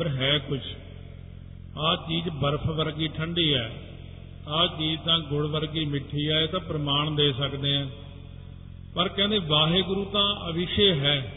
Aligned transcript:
ਬਰਾਬਰ 0.00 0.16
ਹੈ 0.16 0.38
ਕੁਝ 0.38 0.60
ਆਹ 1.78 1.96
ਚੀਜ਼ 1.96 2.28
ਬਰਫ਼ 2.28 2.66
ਵਰਗੀ 2.66 3.08
ਠੰਡੀ 3.08 3.54
ਹੈ। 3.54 3.72
ਆਹ 4.48 4.66
ਚੀਜ਼ 4.78 5.00
ਤਾਂ 5.00 5.18
ਗੁੜ 5.18 5.46
ਵਰਗੀ 5.46 5.84
ਮਿੱਠੀ 5.84 6.30
ਹੈ, 6.30 6.40
ਇਹ 6.40 6.48
ਤਾਂ 6.48 6.60
ਪ੍ਰਮਾਣ 6.60 7.10
ਦੇ 7.10 7.32
ਸਕਦੇ 7.32 7.76
ਆ 7.76 7.86
ਪਰ 8.94 9.08
ਕਹਿੰਦੇ 9.08 9.38
ਵਾਹਿਗੁਰੂ 9.38 10.04
ਤਾਂ 10.04 10.50
ਅਵਿਸ਼ੇ 10.50 10.94
ਹੈ। 10.94 11.32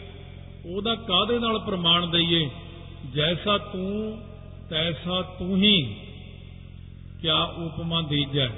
ਉਹਦਾ 0.66 0.94
ਕਾਦੇ 0.94 1.38
ਨਾਲ 1.38 1.58
ਪ੍ਰਮਾਣ 1.58 2.06
ਦਈਏ? 2.06 2.50
ਜੈਸਾ 3.14 3.58
ਤੂੰ, 3.58 4.22
ਤੈਸਾ 4.70 5.22
ਤੂੰ 5.22 5.56
ਹੀ। 5.56 5.96
ਕਿਆ 7.22 7.42
ਉਪਮਾ 7.42 8.02
ਦੀਜੈ? 8.02 8.48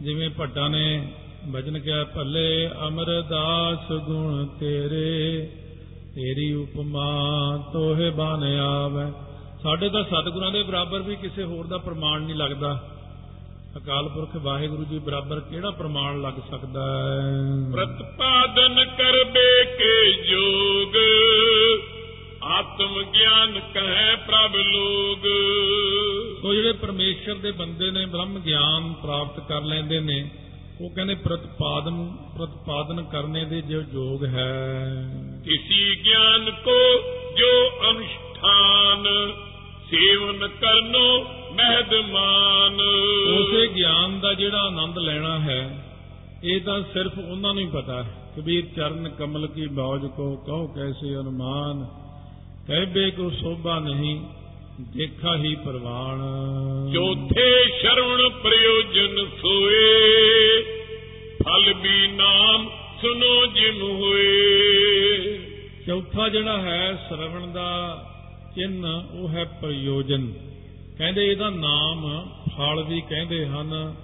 ਜਿਵੇਂ 0.00 0.30
ਭੱਟਾ 0.30 0.68
ਨੇ 0.68 1.12
ਭਜਨ 1.54 1.78
ਕਿਹਾ, 1.78 2.04
ਭੱਲੇ 2.04 2.70
ਅਮਰਦਾਸ 2.88 3.92
ਗੁਣ 3.92 4.46
ਤੇਰੇ, 4.46 5.48
ਤੇਰੀ 6.14 6.52
ਉਪਮਾ 6.52 7.16
ਤੋਹੇ 7.72 8.10
ਬਨ 8.10 8.42
ਆਵੇ। 8.58 9.23
ਸਾਡੇ 9.64 9.88
ਤਾਂ 9.88 10.04
ਸਤਿਗੁਰਾਂ 10.04 10.50
ਦੇ 10.50 10.62
ਬਰਾਬਰ 10.62 11.02
ਵੀ 11.02 11.16
ਕਿਸੇ 11.16 11.42
ਹੋਰ 11.42 11.66
ਦਾ 11.66 11.78
ਪ੍ਰਮਾਣ 11.78 12.20
ਨਹੀਂ 12.20 12.36
ਲੱਗਦਾ। 12.36 12.88
ਅਕਾਲ 13.76 14.08
ਪੁਰਖ 14.08 14.36
ਵਾਹਿਗੁਰੂ 14.36 14.84
ਜੀ 14.84 14.98
ਬਰਾਬਰ 14.98 15.40
ਕਿਹੜਾ 15.40 15.70
ਪ੍ਰਮਾਣ 15.70 16.22
ਲੱਗ 16.22 16.34
ਸਕਦਾ 16.50 16.82
ਹੈ? 16.82 17.30
ਪ੍ਰਤਪਾਦਨ 17.72 18.84
ਕਰਬੇ 18.84 19.64
ਕੇ 19.64 20.12
ਜੋਗ। 20.12 20.96
ਆਤਮ 22.44 23.02
ਗਿਆਨ 23.02 23.60
ਕਹੈ 23.74 24.16
ਪ੍ਰਭ 24.16 24.56
ਲੋਗ। 24.56 25.26
ਸੋ 26.42 26.54
ਜਿਹੜੇ 26.54 26.72
ਪਰਮੇਸ਼ਰ 26.72 27.34
ਦੇ 27.34 27.52
ਬੰਦੇ 27.52 27.90
ਨੇ 27.90 28.06
ਬ੍ਰਹਮ 28.06 28.38
ਗਿਆਨ 28.38 28.92
ਪ੍ਰਾਪਤ 28.92 29.48
ਕਰ 29.48 29.62
ਲੈਂਦੇ 29.62 30.00
ਨੇ 30.00 30.30
ਉਹ 30.80 30.90
ਕਹਿੰਦੇ 30.90 31.14
ਪ੍ਰਤਪਾਦਨ 31.14 32.16
ਪ੍ਰਤਪਾਦਨ 32.38 33.02
ਕਰਨੇ 33.02 33.44
ਦੇ 33.44 33.60
ਜੋ 33.60 33.82
ਯੋਗ 33.92 34.24
ਹੈ। 34.24 34.94
ਕਿਸੀ 35.44 36.04
ਗਿਆਨ 36.04 36.50
ਕੋ 36.50 36.78
ਜੋ 37.38 37.70
ਅਨੁਸ਼ਠਾਨ 37.90 39.04
ਸੇਵਨ 39.90 40.48
ਕਰਨੋ 40.48 41.24
ਮਹਿਦਮਾਨ 41.52 42.80
ਉਸੇ 43.34 43.66
ਗਿਆਨ 43.66 44.20
ਦਾ 44.20 44.34
ਜਿਹੜਾ 44.34 44.60
ਆਨੰਦ 44.60 44.98
ਲੈਣਾ 44.98 45.38
ਹੈ 45.38 45.84
ਇਹ 46.44 46.60
ਤਾਂ 46.60 46.80
ਸਿਰਫ 46.82 47.18
ਉਹਨਾਂ 47.18 47.54
ਨੂੰ 47.54 47.62
ਹੀ 47.62 47.68
ਪਤਾ 47.68 48.02
ਹੈ। 48.02 48.14
ਕਬੀਰ 48.36 48.64
ਚਰਨ 48.76 49.08
ਕਮਲ 49.08 49.46
ਕੀ 49.46 49.66
ਬੌਜ 49.66 50.06
ਕੋ 50.06 50.36
ਕਹੋ 50.36 50.66
ਕੈਸੇ 50.66 51.16
ਅਨੁਮਾਨ 51.16 51.86
ਕਹਿਬੇ 52.66 53.10
ਕੋ 53.10 53.30
ਸੋਭਾ 53.30 53.78
ਨਹੀਂ 53.78 54.20
ਦੇਖਾ 54.80 55.36
ਹੀ 55.36 55.54
ਪ੍ਰਵਾਨ। 55.54 56.18
ਚੌਥੇ 56.94 57.64
ਸ਼ਰਵਣ 57.82 58.28
ਪ੍ਰਯੋਜਨ 58.28 59.26
ਸੋਏ 59.42 60.62
ਫਲ 61.42 61.72
ਵੀ 61.72 62.08
ਨਾਮ 62.08 62.68
ਸੁਨੋ 63.02 63.46
ਜਿਮ 63.46 63.82
ਹੋਏ। 63.82 65.38
ਚੌਥਾ 65.86 66.28
ਜਿਹੜਾ 66.28 66.60
ਹੈ 66.62 67.06
ਸ਼ਰਵਣ 67.08 67.52
ਦਾ 67.52 67.70
ਚਿੰਨ 68.56 68.84
ਉਹ 69.20 69.28
ਹੈ 69.28 69.44
ਪ੍ਰਯੋਜਨ। 69.44 70.32
ਕਹਿੰਦੇ 70.98 71.30
ਇਹਦਾ 71.30 71.50
ਨਾਮ 71.50 72.28
ਫਲ 72.56 72.82
ਵੀ 72.82 73.00
ਕਹਿੰਦੇ 73.00 73.46
ਹਨ। 73.46 73.94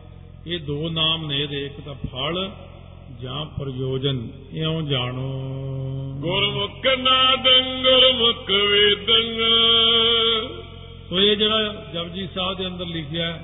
ਇਹ 0.46 0.58
ਦੋ 0.58 0.88
ਨਾਮ 0.88 1.26
ਨੇ 1.26 1.42
ਇਹਦੇ 1.42 1.66
ਇੱਕ 1.66 1.80
ਤਾਂ 1.80 1.94
ਫਲ 1.94 2.50
ਜਾਂ 3.22 3.44
ਪ੍ਰਯੋਜਨ। 3.44 4.28
ਇਉਂ 4.52 4.82
ਜਾਣੋ। 4.82 5.56
ਗੁਰਮੁਖ 6.20 6.86
ਨਾਦੰ 6.86 7.82
ਗੁਰਮੁਖ 7.82 8.50
ਵੇਦੰ 8.50 9.38
ਸੋ 11.08 11.20
ਇਹ 11.20 11.36
ਜਿਹੜਾ 11.36 11.86
ਜਪਜੀ 11.94 12.28
ਸਾਹਿਬ 12.34 12.58
ਦੇ 12.58 12.66
ਅੰਦਰ 12.66 12.86
ਲਿਖਿਆ 12.86 13.40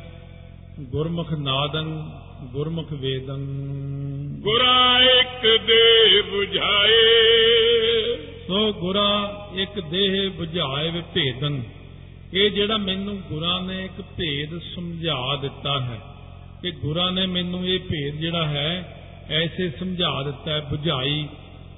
ਗੁਰਮੁਖ 0.80 1.32
ਨਾਦੰ 1.32 2.10
ਗੁਰਮੁਖ 2.44 2.92
ਵੇਦੰ 2.92 3.46
ਗੁਰਾ 4.40 5.00
ਇੱਕ 5.20 5.62
ਦੇ 5.66 6.20
부ਝਾਏ 6.20 7.02
ਸੋ 8.48 8.72
ਗੁਰਾ 8.72 9.35
ਇੱਕ 9.56 9.80
ਦੇਹ 9.80 10.30
부ਝਾਏ 10.40 10.90
ਵੇ 10.90 11.02
ਭੇਦਨ। 11.14 11.62
ਇਹ 12.34 12.50
ਜਿਹੜਾ 12.50 12.76
ਮੈਨੂੰ 12.76 13.16
ਗੁਰਾਂ 13.16 13.62
ਨੇ 13.62 13.84
ਇੱਕ 13.84 14.00
ਭੇਦ 14.00 14.58
ਸਮਝਾ 14.58 15.36
ਦਿੱਤਾ 15.36 15.80
ਹੈ। 15.80 16.00
ਕਿ 16.62 16.70
ਗੁਰਾਂ 16.70 17.12
ਨੇ 17.12 17.26
ਮੈਨੂੰ 17.26 17.68
ਇਹ 17.68 17.80
ਭੇਦ 17.80 18.14
ਜਿਹੜਾ 18.14 18.46
ਹੈ 18.46 19.02
ਐਸੇ 19.30 19.70
ਸਮਝਾ 19.70 20.22
ਦਿੱਤਾ 20.22 20.50
ਹੈ 20.50 20.66
부ਝਾਈ 20.72 21.28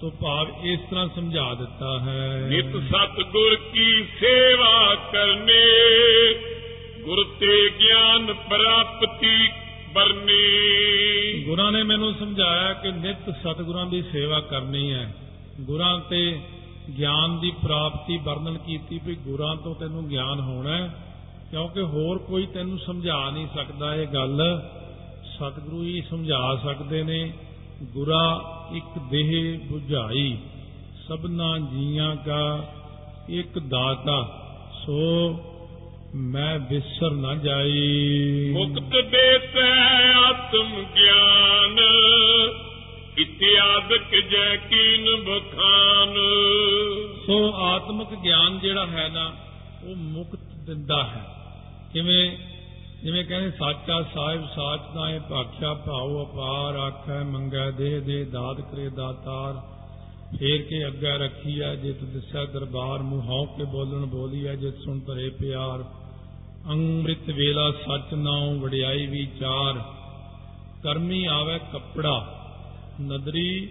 ਤੋਂ 0.01 0.11
ਭਾਵ 0.11 0.47
ਇਸ 0.63 0.81
ਤਰ੍ਹਾਂ 0.91 1.09
ਸਮਝਾ 1.09 1.55
ਦਿੱਤਾ 1.55 1.99
ਹੈ। 1.99 2.47
ਨਿਤ 2.51 2.77
ਸਤਗੁਰ 2.77 3.57
ਕੀ 3.57 4.03
ਸੇਵਾ 4.21 4.95
ਕਰਨੇ? 4.95 5.65
ਗੁਰ 7.03 7.37
ਤੇ 7.41 7.71
ਗਿਆਨ 7.81 8.27
ਪ੍ਰਾਪਤੀ 8.27 9.49
ਬਰਨੀ 9.93 11.43
ਗੁਰਾਂ 11.47 11.73
ਨੇ 11.73 11.83
ਮੈਨੂੰ 11.83 12.15
ਸਮਝਾਇਆ 12.15 12.73
ਕਿ 12.73 12.93
ਨਿਤ 12.93 13.31
ਸਤਿਗੁਰਾਂ 13.31 13.87
ਦੀ 13.87 14.03
ਸੇਵਾ 14.13 14.41
ਕਰਨੀ 14.41 14.93
ਹੈ। 14.93 15.15
ਗੁਰਾਂ 15.61 16.01
ਤੇ 16.01 16.39
ਗਿਆਨ 16.99 17.41
ਦੀ 17.41 17.51
ਪ੍ਰਾਪਤੀ 17.51 18.17
ਵਰਣਨ 18.19 18.59
ਕੀਤੀ 18.59 19.01
ਵੀ 19.05 19.15
ਗੁਰਾਂ 19.15 19.57
ਤੋਂ 19.57 19.75
ਤੈਨੂੰ 19.75 20.09
ਗਿਆਨ 20.09 20.41
ਹੋਣਾ 20.41 20.77
ਹੈ, 20.77 20.95
ਕਿਉਂਕਿ 21.51 21.81
ਹੋਰ 21.81 22.19
ਕੋਈ 22.19 22.47
ਤੈਨੂੰ 22.47 22.79
ਸਮਝਾ 22.79 23.31
ਨਹੀਂ 23.31 23.47
ਸਕਦਾ 23.55 23.95
ਇਹ 23.95 24.07
ਗੱਲ। 24.07 24.63
ਸਤਿਗੁਰੂ 25.25 25.83
ਹੀ 25.83 26.03
ਸਮਝਾ 26.11 26.57
ਸਕਦੇ 26.65 27.03
ਨੇ, 27.03 27.33
ਗੁਰਾ 27.83 28.41
ਇੱਕ 28.73 28.99
ਦੇਹ 29.11 29.59
부ਝਾਈ 29.73 30.37
ਸਭਨਾ 31.09 31.59
ਜੀਆਂ 31.59 32.17
ਕਾ 32.17 32.65
ਇੱਕ 33.29 33.59
ਦਾਤਾ, 33.59 34.23
ਸੋ 34.87 35.01
ਮੈਂ 36.15 36.59
ਵਿਸਰ 36.59 37.11
ਨਾ 37.11 37.35
ਜਾਈ। 37.35 38.51
ਮੁਕਤ 38.53 38.97
ਦੇਤੈ 39.11 39.71
ਆਤਮ 40.15 40.85
ਗਿਆਨ 40.97 41.81
ਇਤਿਆਦਕ 43.19 44.17
ਜੈ 44.31 44.57
ਕੀਨ 44.57 45.25
ਬਖਾਨ? 45.25 46.15
ਸੋ 47.27 47.55
ਆਤਮਿਕ 47.55 48.15
ਗਿਆਨ 48.21 48.59
ਜਿਹੜਾ 48.59 48.87
ਹੈ 48.87 49.09
ਨਾ, 49.09 49.33
ਉਹ 49.85 49.97
ਮੁਕਤ 49.97 50.39
ਦਿੰਦਾ 50.67 51.05
ਹੈ। 51.05 51.25
ਕਿਵੇਂ, 51.93 52.37
ਜਿਵੇਂ 53.05 53.25
ਕਹਿੰਦੇ, 53.25 53.51
ਸਾਚਾ 53.51 54.03
ਸਾਹਿਬ, 54.03 54.47
ਸਾਚ 54.57 54.81
ਨਾਏ 54.95 55.19
ਭਾਖਿਆ, 55.19 55.75
ਭਾਉ 55.75 56.25
ਅਪਾਰ, 56.25 56.77
ਆਖੈ, 56.77 57.25
ਮੰਗੈ, 57.25 57.71
ਦੇਹ 57.71 58.01
ਦੇ 58.01 58.25
ਦਾਤ 58.25 58.61
ਕਰੇ 58.61 58.89
ਦਾਤਾਰ। 58.89 59.79
ਫੇਰ 60.39 60.63
ਕੇ 60.63 60.87
ਅੱਗੇ 60.87 61.19
ਰੱਖੀਐ 61.19 61.75
ਜਿਤ 61.75 62.05
ਦਿਸੈ 62.05 62.45
ਦਰਬਾਰ, 62.45 63.03
ਮੂੰਹੋਂ 63.03 63.47
ਕੇ 63.47 63.65
ਬੋਲਣ 63.65 64.07
ਬੋਲੀਐ 64.07 64.55
ਜਿਤ 64.55 64.79
ਸੁਣ 64.79 65.01
ਧਰੇ 65.01 65.31
ਪਿਆਰ। 65.31 65.85
ਅੰਮ੍ਰਿਤ 66.71 67.31
ਵੇਲਾ 67.31 67.71
ਸਚ 67.71 68.15
ਨਾਉ 68.15 68.59
ਵਡਿਆਈ 68.59 69.07
ਵਿਚਾਰ 69.07 69.75
ਕਰਮੀ 70.83 71.25
ਆਵੇ 71.25 71.59
ਕੱਪੜਾ 71.73 72.38
ਨਦਰੀ 73.01 73.71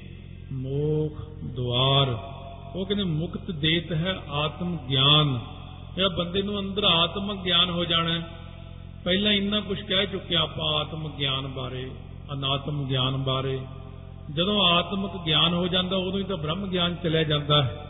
ਮੋਖ 0.51 1.17
ਦੁਆਰ 1.43 2.33
ਉਹ 2.75 2.85
ਕਹਿੰਦੇ, 2.85 3.03
ਮੁਕਤ 3.03 3.51
ਦੇਤ 3.51 3.91
ਹੈ 3.91 4.19
ਆਤਮ 4.31 4.77
ਗਿਆਨ। 4.89 5.39
ਜਿਹੜਾ 5.95 6.09
ਬੰਦੇ 6.09 6.41
ਨੂੰ 6.41 6.59
ਅੰਦਰ 6.59 6.83
ਆਤਮ 6.83 7.43
ਗਿਆਨ 7.43 7.69
ਹੋ 7.69 7.85
ਜਾਣਾ 7.85 8.13
ਹੈ। 8.13 8.29
ਪਹਿਲਾਂ 9.03 9.31
ਇੰਨਾ 9.31 9.59
ਕੁਝ 9.59 9.81
ਕਹਿ 9.81 10.05
ਚੁੱਕਿਆ 10.05 10.41
ਆਪਾਂ 10.41 10.73
ਆਤਮ 10.73 11.09
ਗਿਆਨ 11.19 11.47
ਬਾਰੇ, 11.47 11.91
ਅਨਾਤਮ 12.33 12.87
ਗਿਆਨ 12.87 13.17
ਬਾਰੇ। 13.17 13.59
ਜਦੋਂ 14.35 14.65
ਆਤਮਿਕ 14.65 15.11
ਗਿਆਨ 15.25 15.53
ਹੋ 15.53 15.67
ਜਾਂਦਾ, 15.67 15.95
ਉਦੋਂ 15.95 16.19
ਹੀ 16.19 16.23
ਤਾਂ 16.23 16.37
ਬ੍ਰਹਮ 16.37 16.67
ਗਿਆਨ 16.67 16.95
ਚਲਿਆ 17.03 17.23
ਜਾਂਦਾ 17.23 17.63
ਹੈ। 17.63 17.85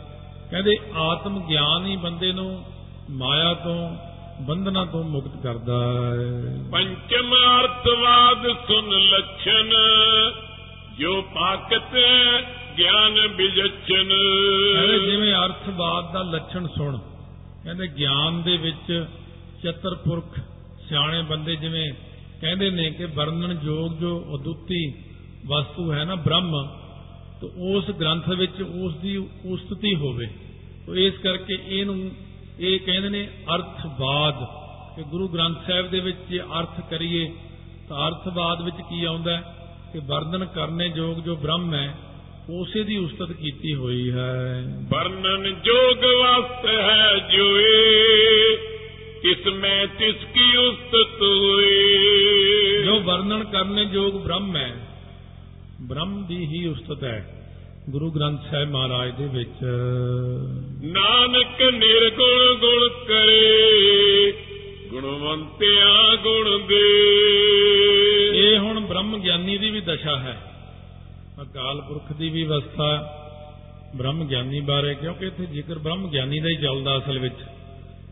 ਕਹਿੰਦੇ, 0.50 0.76
ਆਤਮ 0.96 1.46
ਗਿਆਨ 1.48 1.86
ਹੀ 1.86 1.96
ਬੰਦੇ 1.96 2.32
ਨੂੰ 2.32 2.64
ਮਾਇਆ 3.10 3.54
ਤੋਂ, 3.54 3.96
ਬੰਧਨਾਂ 4.42 4.86
ਤੋਂ 4.86 5.04
ਮੁਕਤ 5.04 5.42
ਕਰਦਾ 5.42 5.84
ਹੈ। 5.84 6.62
ਪੰਚਮ 6.72 7.34
ਅਰਥਵਾਦ 7.34 8.42
ਸੁਨ 8.66 8.88
ਲਛਨ। 8.90 9.72
ਜੋ 10.98 11.20
ਪਾਕਤ 11.34 11.94
ਗਿਆਨ 12.78 13.16
ਬਿਜਚਨ। 13.28 14.08
ਕਹਿੰਦੇ 14.08 14.98
ਜਿਵੇਂ 15.00 15.34
ਅਰਥਵਾਦ 15.34 16.12
ਦਾ 16.12 16.22
ਲੱਛਣ 16.22 16.66
ਸੁਣ, 16.66 16.98
ਕਹਿੰਦੇ 17.64 17.86
ਗਿਆਨ 17.88 18.42
ਦੇ 18.42 18.56
ਵਿੱਚ 18.56 19.04
ਚਤਰਪੁਰਖ 19.62 20.38
ਸਿਆਣੇ 20.88 21.22
ਬੰਦੇ 21.22 21.56
ਜਿਵੇਂ 21.56 21.90
ਕਹਿੰਦੇ 22.40 22.70
ਨੇ 22.70 22.90
ਕਿ 22.90 23.04
ਵਰਣਨ 23.04 23.58
ਯੋਗ 23.64 23.92
ਜੋ 23.92 24.12
ਅਦੁੱਤੀ 24.34 24.82
ਵਸਤੂ 25.46 25.92
ਹੈ 25.92 26.04
ਨਾ 26.04 26.14
ਬ੍ਰਹਮ, 26.14 26.52
ਤਾਂ 27.40 27.48
ਉਸ 27.68 27.90
ਗ੍ਰੰਥ 27.90 28.28
ਵਿੱਚ 28.28 28.62
ਉਸ 28.62 28.94
ਦੀ 28.94 29.16
ਉਸਤਤੀ 29.16 29.94
ਹੋਵੇ। 29.94 30.26
ਤਾਂ 30.86 30.94
ਇਸ 30.96 31.18
ਕਰਕੇ 31.18 31.58
ਇਹਨੂੰ 31.66 32.10
ਇਹ 32.58 32.78
ਕਹਿੰਦੇ 32.80 33.08
ਨੇ 33.08 33.26
ਅਰਥਵਾਦ, 33.54 34.44
ਕਿ 34.96 35.02
ਗੁਰੂ 35.10 35.28
ਗ੍ਰੰਥ 35.28 35.66
ਸਾਹਿਬ 35.66 35.90
ਦੇ 35.90 36.00
ਵਿੱਚ 36.00 36.18
ਜੇ 36.30 36.40
ਅਰਥ 36.60 36.80
ਕਰੀਏ, 36.90 37.30
ਤਾਂ 37.88 38.08
ਅਰਥਵਾਦ 38.08 38.62
ਵਿੱਚ 38.62 38.76
ਕੀ 38.90 39.04
ਆਉਂਦਾ 39.04 39.36
ਹੈ? 39.36 39.57
ਕਿ 39.92 39.98
ਵਰਣਨ 39.98 40.44
ਕਰਨੇ 40.44 40.92
ਯੋਗ 40.96 41.24
ਜੋ 41.24 41.36
ਬ੍ਰਹਮ 41.36 41.74
ਹੈ 41.74 41.98
ਉਸੇ 42.50 42.82
ਦੀ 42.82 42.96
ਉਸਤਤ 42.96 43.32
ਕੀਤੀ 43.32 43.74
ਹੋਈ 43.74 44.10
ਹੈ। 44.10 44.64
ਵਰਣਨ 44.90 45.60
ਜੋਗ 45.64 46.04
ਵਸਤ 46.04 46.66
ਹੈ 46.66 47.28
ਜੋਏ 47.36 48.56
ਤਿਸ 49.22 49.46
ਮੈਂ 49.46 49.86
ਤਿਸ 49.86 50.14
ਕੀ 50.34 50.56
ਉਸਤਤ 50.56 51.22
ਹੋਏ। 51.22 52.82
ਜੋ 52.84 53.00
ਵਰਣਨ 53.00 53.44
ਕਰਨੇ 53.44 53.82
ਯੋਗ 53.82 54.14
ਬ੍ਰਹਮ 54.14 54.56
ਹੈ 54.56 54.88
ਬ੍ਰਹਮ 55.80 56.26
ਦੀ 56.26 56.46
ਹੀ 56.46 56.66
ਉਸਤਤ 56.66 57.04
ਹੈ 57.04 57.44
ਗੁਰੂ 57.90 58.10
ਗ੍ਰੰਥ 58.10 58.40
ਸਾਹਿਬ 58.50 58.70
ਮਹਾਰਾਜ 58.70 59.12
ਦੇ 59.18 59.28
ਵਿੱਚ। 59.38 59.64
ਨਾਨਕ 60.84 61.62
ਨਿਰਗੁਣ 61.62 62.54
ਗੁਣ 62.54 62.88
ਕਰੇ 62.88 64.32
ਗੁਣਵੰਤਿਆ 64.90 66.14
ਗੁਣ 66.14 66.66
ਦੇ। 66.66 66.84
ਇਹ 68.58 68.62
ਹੁਣ 68.62 68.80
ਬ੍ਰਹਮ 68.80 69.20
ਗਿਆਨੀ 69.20 69.58
ਦੀ 69.58 69.70
ਵੀ 69.70 69.80
ਦਸ਼ਾ 69.80 70.18
ਹੈ। 70.18 70.40
ਅਕਾਲ 71.42 71.80
ਪੁਰਖ 71.80 72.12
ਦੀ 72.12 72.28
ਵੀ 72.28 72.46
ਅਵਸਥਾ 72.46 73.14
ਬ੍ਰਹਮ 73.96 74.24
ਗਿਆਨੀ 74.24 74.60
ਬਾਰੇ, 74.60 74.94
ਕਿਉਂਕਿ 74.94 75.26
ਇੱਥੇ 75.26 75.46
ਜ਼ਿਕਰ 75.46 75.78
ਬ੍ਰਹਮ 75.78 76.08
ਗਿਆਨੀ 76.10 76.40
ਦਾ 76.40 76.48
ਹੀ 76.48 76.56
ਚੱਲਦਾ 76.56 76.98
ਅਸਲ 76.98 77.18
ਵਿੱਚ। 77.18 77.34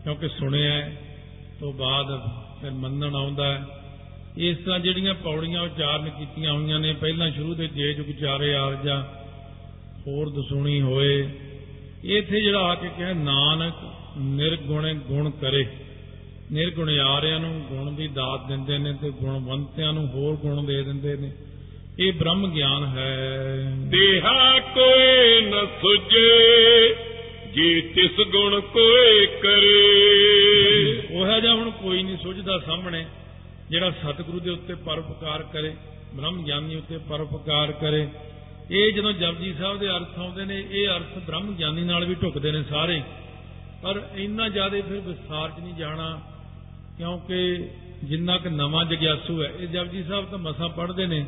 ਕਿਉਂਕਿ 0.05 0.29
ਸੁਣਿਆ 0.29 0.91
ਤੋਂ 1.61 1.73
ਬਾਅਦ 1.73 2.29
ਫਿਰ 2.61 2.71
ਮੰਨਣ 2.71 3.15
ਆਉਂਦਾ 3.15 3.55
ਹੈ। 3.55 3.65
ਇਸ 4.39 4.57
ਤਰ੍ਹਾਂ 4.57 4.79
ਜਿਹੜੀਆਂ 4.79 5.15
ਪੌੜੀਆਂ 5.15 5.63
ਉਚਾਰਨ 5.63 6.09
ਕੀਤੀਆਂ 6.09 6.53
ਹੋਈਆਂ 6.53 6.81
ਨੇ, 6.81 6.93
ਪਹਿਲਾਂ 6.93 7.31
ਸ਼ੁਰੂ 7.31 7.55
ਦੇ 7.55 7.67
ਜੇ 7.67 7.95
ਜੁਗ 7.95 8.07
ਚਾਰੇ 8.07 8.55
ਆਰਜਾ, 8.55 9.09
ਹੋਰ 10.07 10.31
ਦਸੂਣੀ 10.31 10.81
ਹੋਏ। 10.81 11.31
ਇੱਥੇ 12.05 12.41
ਜਿਹੜਾ 12.41 12.61
ਆ 12.61 12.75
ਕੇ 12.75 12.89
ਕਿਹਾ, 12.89 13.13
ਨਾਨਕ 13.13 13.75
ਨਿਰਗੁਣ 14.19 14.95
ਗੁਣ 14.95 15.31
ਕਰੇ। 15.31 15.67
ਨਿਰਗੁਣਿਆਰਿਆਂ 16.53 17.41
ਨੂੰ 17.41 17.61
ਗੁਣ 17.61 17.93
ਦੀ 17.93 18.09
ਦਾਤ 18.09 18.49
ਦਿੰਦੇ 18.49 18.79
ਨੇ 18.79 18.93
ਤੇ 18.93 19.11
ਗੁਣਵੰਤਿਆਂ 19.11 19.93
ਨੂੰ 19.93 20.09
ਹੋਰ 20.09 20.37
ਗੁਣ 20.37 20.67
ਦੇ 20.67 20.83
ਦਿੰਦੇ 20.83 21.17
ਨੇ। 21.17 21.33
ਇਹ 21.99 22.13
ਬ੍ਰਹਮ 22.13 22.55
ਗਿਆਨ 22.55 22.85
ਹੈ। 22.85 23.57
ਦੇਹਾ 23.79 24.59
ਕੋਈ 24.59 25.41
ਨ 25.41 25.67
ਸੁਝੇ 25.67 26.97
ਜੇ 27.55 27.81
ਤਿਸ 27.81 28.27
ਗੁਣ 28.29 28.61
ਕੋਈ 28.61 29.27
ਕਰੇ। 29.27 29.83
ਉਹ 31.11 31.41
ਜਿਹਾ 31.41 31.55
ਹੁਣ 31.55 31.71
ਕੋਈ 31.71 32.03
ਨਹੀਂ 32.03 32.17
ਸੁਝਦਾ 32.17 32.59
ਸਾਹਮਣੇ 32.59 33.05
ਜਿਹੜਾ 33.71 33.91
ਸਤਿਗੁਰੂ 33.91 34.41
ਦੇ 34.41 34.51
ਉੱਤੇ 34.51 34.75
ਪਰਉਪਕਾਰ 34.75 35.43
ਕਰੇ 35.43 35.73
ਬ੍ਰਹਮ 36.15 36.45
ਗਿਆਨੀ 36.45 36.75
ਉੱਤੇ 36.75 36.99
ਪਰਉਪਕਾਰ 36.99 37.73
ਕਰੇ। 37.73 38.09
ਇਹ 38.71 38.93
ਜਦੋਂ 38.93 39.13
ਜਪਜੀ 39.13 39.55
ਸਾਹਿਬ 39.55 39.79
ਦੇ 39.79 39.89
ਅਰਥ 39.89 40.19
ਆਉਂਦੇ 40.19 40.45
ਨੇ 40.45 40.65
ਇਹ 40.71 40.89
ਅਰਥ 40.89 41.19
ਬ੍ਰਹਮ 41.27 41.55
ਗਿਆਨੀ 41.55 41.83
ਨਾਲ 41.83 42.05
ਵੀ 42.05 42.15
ਢੁਕਦੇ 42.15 42.53
ਨੇ 42.53 42.63
ਸਾਰੇ। 42.63 43.03
ਪਰ 43.83 44.03
ਇੰਨਾ 44.17 44.49
ਜ਼ਿਆਦਾ 44.49 44.81
ਫਿਰ 44.81 45.01
ਵਿਸਥਾਰ 45.01 45.51
'ਚ 45.51 45.61
ਨਹੀਂ 45.61 45.75
ਜਾਣਾ। 45.75 46.21
ਕਿਉਂਕਿ 46.99 47.69
ਜਿੰਨਾ 48.05 48.39
ਕਿ 48.39 48.49
ਨਵਾਂ 48.49 48.85
ਜਗਿਆਸੂ 48.85 49.43
ਹੈ, 49.43 49.53
ਇਹ 49.61 49.69
ਜਪਜੀ 49.69 50.03
ਸਾਹਿਬ 50.03 50.31
ਤਾਂ 50.31 50.39
ਮਸਾਂ 50.39 50.69
ਪੜ੍ਹਦੇ 50.69 51.07
ਨੇ, 51.07 51.27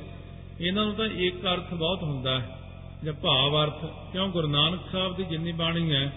ਇਹਨਾਂ 0.61 0.85
ਨੂੰ 0.85 0.95
ਤਾਂ 0.95 1.07
ਇੱਕ 1.07 1.47
ਅਰਥ 1.47 1.75
ਬਹੁਤ 1.75 2.03
ਹੁੰਦਾ 2.03 2.41
ਹੈ, 2.41 2.59
ਜਾਂ 3.05 3.13
ਭਾਵ 3.13 3.65
ਅਰਥ। 3.65 4.13
ਕਿਉਂ? 4.13 4.29
ਗੁਰੂ 4.29 4.49
ਨਾਨਕ 4.49 4.81
ਸਾਹਿਬ 4.93 5.17
ਦੀ 5.17 5.25
ਜਿੰਨੀ 5.25 5.53
ਬਾਣੀ 5.53 5.93
ਹੈ, 5.93 6.13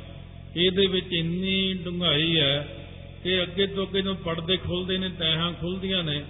ਇਹਦੇ 0.55 0.85
ਵਿੱਚ 0.85 1.13
ਇੰਨੀ 1.13 1.73
ਡੂੰਘਾਈ 1.73 2.39
ਹੈ 2.39 2.77
ਕਿ 3.23 3.41
ਅੱਗੇ 3.43 3.67
ਤੋਂ 3.67 3.87
ਅੱਗੇ 3.87 4.01
ਜਦੋਂ 4.01 4.15
ਪੜਦੇ 4.15 4.57
ਖੁੱਲਦੇ 4.57 4.97
ਨੇ, 4.97 5.09
ਤੈਹਾਂ 5.09 5.53
ਖੁੱਲਦੀਆਂ 5.53 6.03
ਨੇ, 6.03 6.23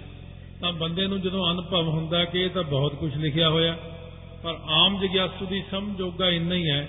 ਤਾਂ 0.60 0.72
ਬੰਦੇ 0.72 1.06
ਨੂੰ 1.06 1.20
ਜਦੋਂ 1.20 1.52
ਅਨੁਭਵ 1.52 1.88
ਹੁੰਦਾ 1.88 2.24
ਕਿ 2.24 2.40
ਇਹ 2.40 2.50
ਤਾਂ 2.50 2.62
ਬਹੁਤ 2.62 2.94
ਕੁਝ 2.94 3.16
ਲਿਖਿਆ 3.16 3.50
ਹੋਇਆ, 3.50 3.78
ਪਰ 4.42 4.58
ਆਮ 4.68 5.06
ਜਗਿਆਸੂ 5.06 5.46
ਦੀ 5.46 5.62
ਸਮਝੋਗਾ 5.70 6.30
ਇੰਨਾ 6.30 6.54
ਹੀ 6.54 6.68
ਹੈ 6.68 6.88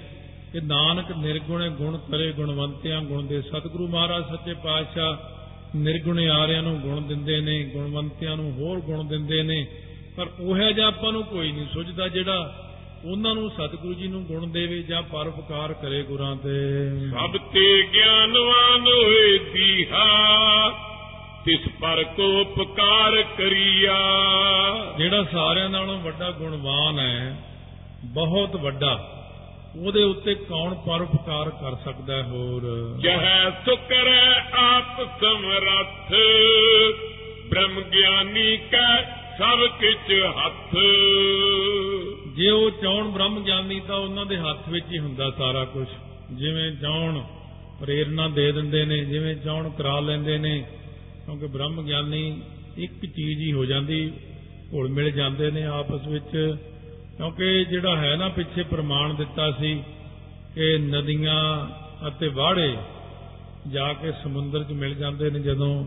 ਕਿ 0.53 0.62
ਨਾਨਕ 0.62 1.12
ਨਿਰਗੁਣੇ 1.18 1.69
ਗੁਣ 1.69 1.97
ਕਰੇ 1.97 2.31
ਗੁਣਵੰਤਿਆਂ 2.31 3.01
ਗੁਣ 3.01 3.27
ਦੇ 3.27 3.41
ਸਤਿਗੁਰੂ 3.41 3.88
ਮਹਾਰਾਜ, 3.88 4.24
ਸੱਚੇ 4.29 4.53
ਪਾਤਸ਼ਾਹ 4.53 5.32
ਨਿਰਗੁਣੇ 5.75 6.30
ਆਰਿਆਂ 6.30 6.64
ਨੂੰ 6.64 6.80
ਗੁਣ 6.80 7.02
ਦਿੰਦੇ 7.02 7.42
ਨੇ 7.42 7.64
ਗੁਣਵੰਤਿਆਂ 7.64 8.38
ਨੂੰ 8.38 8.52
ਹੋਰ 8.52 8.80
ਗੁਣ 8.80 9.04
ਦਿੰਦੇ 9.04 9.44
ਨੇ 9.44 9.68
ਪਰ 10.18 10.28
ਉਹ 10.40 10.58
ਜਿਹਾ 10.58 10.88
ਆਪਾਂ 10.88 11.12
ਨੂੰ 11.12 11.24
ਕੋਈ 11.24 11.52
ਨਹੀਂ 11.52 11.68
ਸੁਝਦਾ 11.74 12.08
ਜਿਹੜਾ 12.08 12.60
ਉਹਨਾਂ 13.12 13.36
ਨੂੰ 13.36 13.50
ਸਤਿਗੁਰੂ 13.50 13.94
ਜੀ 13.94 14.08
ਨੂੰ 14.08 14.25
ਗੁਣ 14.25 14.48
ਦੇਵੇ 14.48 14.84
ਜਾਂ 14.84 15.02
ਪਰਉਪਕਾਰ 15.02 15.74
ਕਰੇ 15.74 16.04
ਗੁਰਾਂ 16.04 16.36
ਤੇ। 16.36 16.52
ਸਭ 17.10 17.38
ਤੇ 17.38 17.84
ਗਿਆਨਵਾਨ 17.94 18.81
ਹੋਏ 18.81 19.38
ਦੀਹਾ 19.38 20.06
ਤਿਸ 21.46 21.60
ਪਰ 21.81 22.04
ਕੋ 22.04 22.42
ਉਪਕਾਰ 22.42 23.24
ਕਰੀਆ। 23.38 23.98
ਜਿਹੜਾ 24.98 25.24
ਸਾਰਿਆਂ 25.24 25.70
ਨਾਲੋਂ 25.70 26.00
ਵੱਡਾ 26.00 26.31
ਗੁਣਵਾਨ 26.31 27.00
ਹੈ 27.00 27.38
ਬਹੁਤ 28.06 28.56
ਵੱਡਾ। 28.56 29.23
ਉਹਦੇ 29.75 30.04
ਉੱਤੇ 30.04 30.34
ਕੌਣ 30.34 30.74
ਪਰਉਪਕਾਰ 30.74 31.50
ਕਰ 31.50 31.75
ਸਕਦਾ 31.75 32.16
ਹੈ 32.16 32.24
ਹੋਰ? 32.24 32.62
ਜਹ 33.00 33.52
ਸੁਕਰ 33.66 34.08
ਆਪ 34.54 35.02
ਸਮਰੱਥ 35.22 36.14
ਬ੍ਰਹਮ 37.50 37.81
ਗਿਆਨੀ 37.81 38.58
ਕੈ 38.58 39.02
ਸਭ 39.40 39.60
ਕਿਛ 39.81 40.12
ਹੱਥ। 40.46 40.75
ਜੇ 42.36 42.50
ਉਹ 42.50 42.72
ਚਾਹਣ 42.72 43.04
ਬ੍ਰਹਮ 43.04 43.44
ਗਿਆਨੀ 43.44 43.80
ਤਾਂ 43.80 43.96
ਉਹਨਾਂ 43.96 44.25
ਦੇ 44.25 44.38
ਹੱਥ 44.38 44.70
ਵਿੱਚ 44.70 44.86
ਹੀ 44.92 45.00
ਹੁੰਦਾ 45.00 45.31
ਸਾਰਾ 45.31 45.66
ਕੁਝ 45.66 45.88
ਜਿਵੇਂ 46.31 46.72
ਚਾਹਣ 46.72 47.22
ਪ੍ਰੇਰਣਾ 47.80 48.28
ਦੇ 48.28 48.52
ਦਿੰਦੇ 48.52 48.86
ਨੇ 48.86 48.98
ਜਿਵੇਂ 48.98 49.36
ਚਾਹਣ 49.36 49.70
ਕਰਾ 49.70 50.00
ਲੈਂਦੇ 50.00 50.38
ਨੇ 50.38 50.66
ਕਿਉਂਕਿ 51.25 51.48
ਬ੍ਰਹਮ 51.48 51.81
ਗਿਆਨੀ 51.86 52.42
ਇੱਕ 52.78 53.06
ਚੀਜ਼ 53.06 53.40
ਹੀ 53.40 53.54
ਹੋ 53.54 53.66
ਜਾਂਦੀ 53.66 54.12
ਘੁਲ 54.74 54.88
ਮਿਲ 54.88 55.12
ਜਾਂਦੇ 55.12 55.52
ਨੇ 55.52 55.64
ਆਪਸ 55.64 56.08
ਵਿੱਚ। 56.08 56.58
ਕਿਉਂਕਿ 57.18 57.65
ਜਿਹੜਾ 57.65 57.95
ਹੈ 57.98 58.15
ਨਾ 58.15 58.30
ਪਿੱਛੇ 58.30 58.63
ਪ੍ਰਮਾਣ 58.63 59.13
ਦਿੱਤਾ 59.13 59.51
ਸੀ 59.51 59.74
ਕਿ 60.56 60.77
ਨਦੀਆਂ 60.77 61.42
ਅਤੇ 62.07 62.27
ਵਾੜੇ 62.27 62.75
ਜਾ 63.68 63.92
ਕੇ 63.94 64.12
ਸਮੁੰਦਰ 64.24 64.63
'ਚ 64.63 64.71
ਮਿਲ 64.71 64.94
ਜਾਂਦੇ 64.95 65.30
ਨੇ, 65.30 65.39
ਜਦੋਂ 65.39 65.86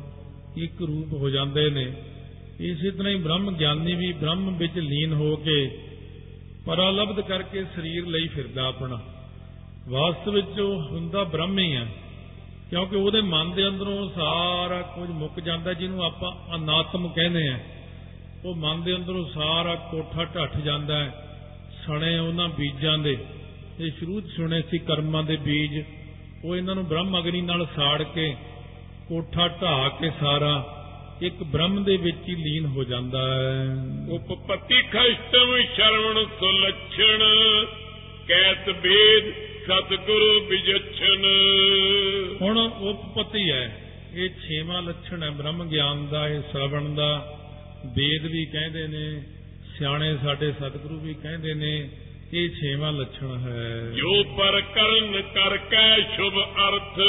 ਇੱਕ 0.56 0.82
ਰੂਪ 0.82 1.12
ਹੋ 1.12 1.30
ਜਾਂਦੇ 1.30 1.70
ਨੇ। 1.70 1.92
ਇਸੇ 2.60 2.90
ਤਰ੍ਹਾਂ 2.90 3.12
ਹੀ 3.12 3.18
ਬ੍ਰਹਮ 3.18 3.50
ਗਿਆਨੀ 3.56 3.94
ਵੀ 3.94 4.12
ਬ੍ਰਹਮ 4.12 4.56
ਵਿੱਚ 4.56 4.78
ਲੀਨ 4.78 5.12
ਹੋ 5.12 5.36
ਕੇ 5.36 5.56
ਪਰਾਲਬਧ 6.66 7.20
ਕਰਕੇ 7.20 7.64
ਸਰੀਰ 7.64 8.06
ਲਈ 8.06 8.26
ਫਿਰਦਾ 8.26 8.66
ਆਪਣਾ। 8.66 9.00
ਵਾਸਤਵ 9.88 10.32
ਵਿੱਚ 10.32 10.60
ਉਹ 10.60 10.82
ਹੁੰਦਾ 10.82 11.24
ਬ੍ਰਹਮ 11.24 11.58
ਹੀ 11.58 11.74
ਆ, 11.74 11.86
ਕਿਉਂਕਿ 12.70 12.96
ਉਹਦੇ 12.96 13.20
ਮਨ 13.20 13.52
ਦੇ 13.52 13.68
ਅੰਦਰੋਂ 13.68 14.08
ਸਾਰਾ 14.10 14.80
ਕੁਝ 14.94 15.10
ਮੁੱਕ 15.10 15.40
ਜਾਂਦਾ, 15.40 15.72
ਜਿਹਨੂੰ 15.72 16.04
ਆਪਾਂ 16.04 16.56
ਅਨਾਤਮ 16.56 17.08
ਕਹਿੰਦੇ 17.08 17.48
ਆ। 17.48 17.58
ਉਹ 18.46 18.54
ਮਨ 18.54 18.82
ਦੇ 18.82 18.96
ਅੰਦਰੋਂ 18.96 19.24
ਸਾਰਾ 19.34 19.74
ਕੋਠਾ 19.74 20.24
ਢੱਠ 20.24 20.56
ਜਾਂਦਾ 20.56 21.04
ਹੈ 21.04 21.26
ਸਣੇ 21.86 22.18
ਉਹਨਾਂ 22.18 22.48
ਬੀਜਾਂ 22.48 22.98
ਦੇ। 22.98 23.16
ਇਹ 23.80 23.90
ਸ਼ੁਰੂ 23.98 24.20
ਚ 24.20 24.26
ਸੁਣੇ 24.36 24.62
ਸੀ 24.62 24.78
ਕਰਮਾਂ 24.78 25.22
ਦੇ 25.22 25.36
ਬੀਜ। 25.36 25.84
ਉਹ 26.44 26.56
ਇਹਨਾਂ 26.56 26.74
ਨੂੰ 26.74 26.86
ਬ੍ਰਹਮ 26.86 27.18
ਅਗਨੀ 27.18 27.40
ਨਾਲ 27.40 27.66
ਸਾੜ 27.76 28.02
ਕੇ 28.02 28.36
ਕੋਠਾ 29.08 29.48
ਢਾ 29.48 29.88
ਕੇ 29.88 30.10
ਸਾਰਾ 30.20 30.72
ਇੱਕ 31.22 31.42
ਬ੍ਰਹਮ 31.42 31.84
ਦੇ 31.84 31.96
ਵਿੱਚ 31.96 32.28
ਹੀ 32.28 32.34
ਲੀਨ 32.34 32.66
ਹੋ 32.66 32.84
ਜਾਂਦਾ 32.84 33.34
ਹੈ। 33.34 33.66
ਉਪਪਤੀ 34.10 34.82
ਖਸ਼ਟਮ 34.82 35.62
ਸ਼ਰਵਣ 35.76 36.24
ਸੁਲਛਣ 36.40 37.22
ਕੈਤ 38.28 38.68
ਵੇਦ 38.68 39.32
ਸਤਿਗੁਰੂ 39.64 40.46
ਵਿਜਛਨ 40.46 41.24
ਹੁਣ 42.42 42.58
ਉਪਪਤੀ 42.58 43.50
ਹੈ। 43.50 43.82
ਇਹ 44.14 44.28
ਛੇਵਾਂ 44.28 44.82
ਲੱਛਣ 44.82 45.22
ਹੈ 45.22 45.30
ਬ੍ਰਹਮ 45.30 45.68
ਗਿਆਨ 45.68 46.06
ਦਾ 46.06 46.28
ਇਹ 46.28 46.40
ਸ਼ਰਵਣ 46.40 46.94
ਦਾ। 46.94 47.35
ਵੇਦ 47.94 48.26
ਵੀ 48.26 48.44
ਕਹਿੰਦੇ 48.44 48.86
ਨੇ 48.86 49.22
ਸਿਆਣੇ 49.78 50.16
ਸਾਡੇ 50.16 50.52
ਸਤਿਗੁਰੂ 50.52 51.00
ਵੀ 51.00 51.14
ਕਹਿੰਦੇ 51.14 51.54
ਨੇ 51.54 51.88
ਇਹ 52.32 52.48
ਛੇਵਾਂ 52.50 52.92
ਲੱਛਣ 52.92 53.36
ਹੈ। 53.38 53.92
ਜੋ 53.96 54.22
ਪਰ 54.24 54.60
ਕਰਨ 54.60 55.22
ਕਰ 55.34 55.56
ਕੈ 55.56 56.00
ਸ਼ੁਭ 56.16 56.32
ਅਰਥ 56.68 57.00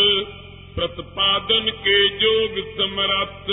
ਪ੍ਰਤਪਾਦਨ 0.76 1.70
ਕੇ 1.70 2.08
ਜੋਗ 2.10 2.60
ਸਮਰੱਥ। 2.78 3.48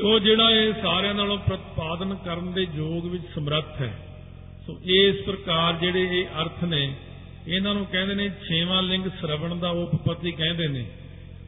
ਸੋ 0.00 0.18
ਜਿਹੜਾ 0.18 0.50
ਇਹ 0.50 0.72
ਸਾਰਿਆਂ 0.82 1.14
ਨਾਲੋਂ 1.14 1.38
ਪ੍ਰਤਪਾਦਨ 1.38 2.14
ਕਰਨ 2.14 2.52
ਦੇ 2.52 2.66
ਯੋਗ 2.74 3.06
ਵਿੱਚ 3.06 3.24
ਸਮਰੱਥ 3.34 3.80
ਹੈ 3.80 3.92
ਸੋ 4.66 4.80
ਇਸ 4.84 5.16
ਪ੍ਰਕਾਰ 5.16 5.74
ਜਿਹੜੇ 5.74 6.02
ਇਹ 6.12 6.26
ਅਰਥ 6.42 6.64
ਨੇ 6.64 6.92
ਇਹਨਾਂ 7.48 7.74
ਨੂੰ 7.74 7.86
ਕਹਿੰਦੇ 7.86 8.14
ਨੇ 8.14 8.28
ਛੇਵਾਂ 8.48 8.82
ਲਿੰਗ 8.82 9.06
ਸ਼ਰਵਣ 9.20 9.54
ਦਾ 9.56 9.70
ਉਪਪਤੀ 9.70 10.32
ਕਹਿੰਦੇ 10.32 10.68
ਨੇ। 10.68 10.84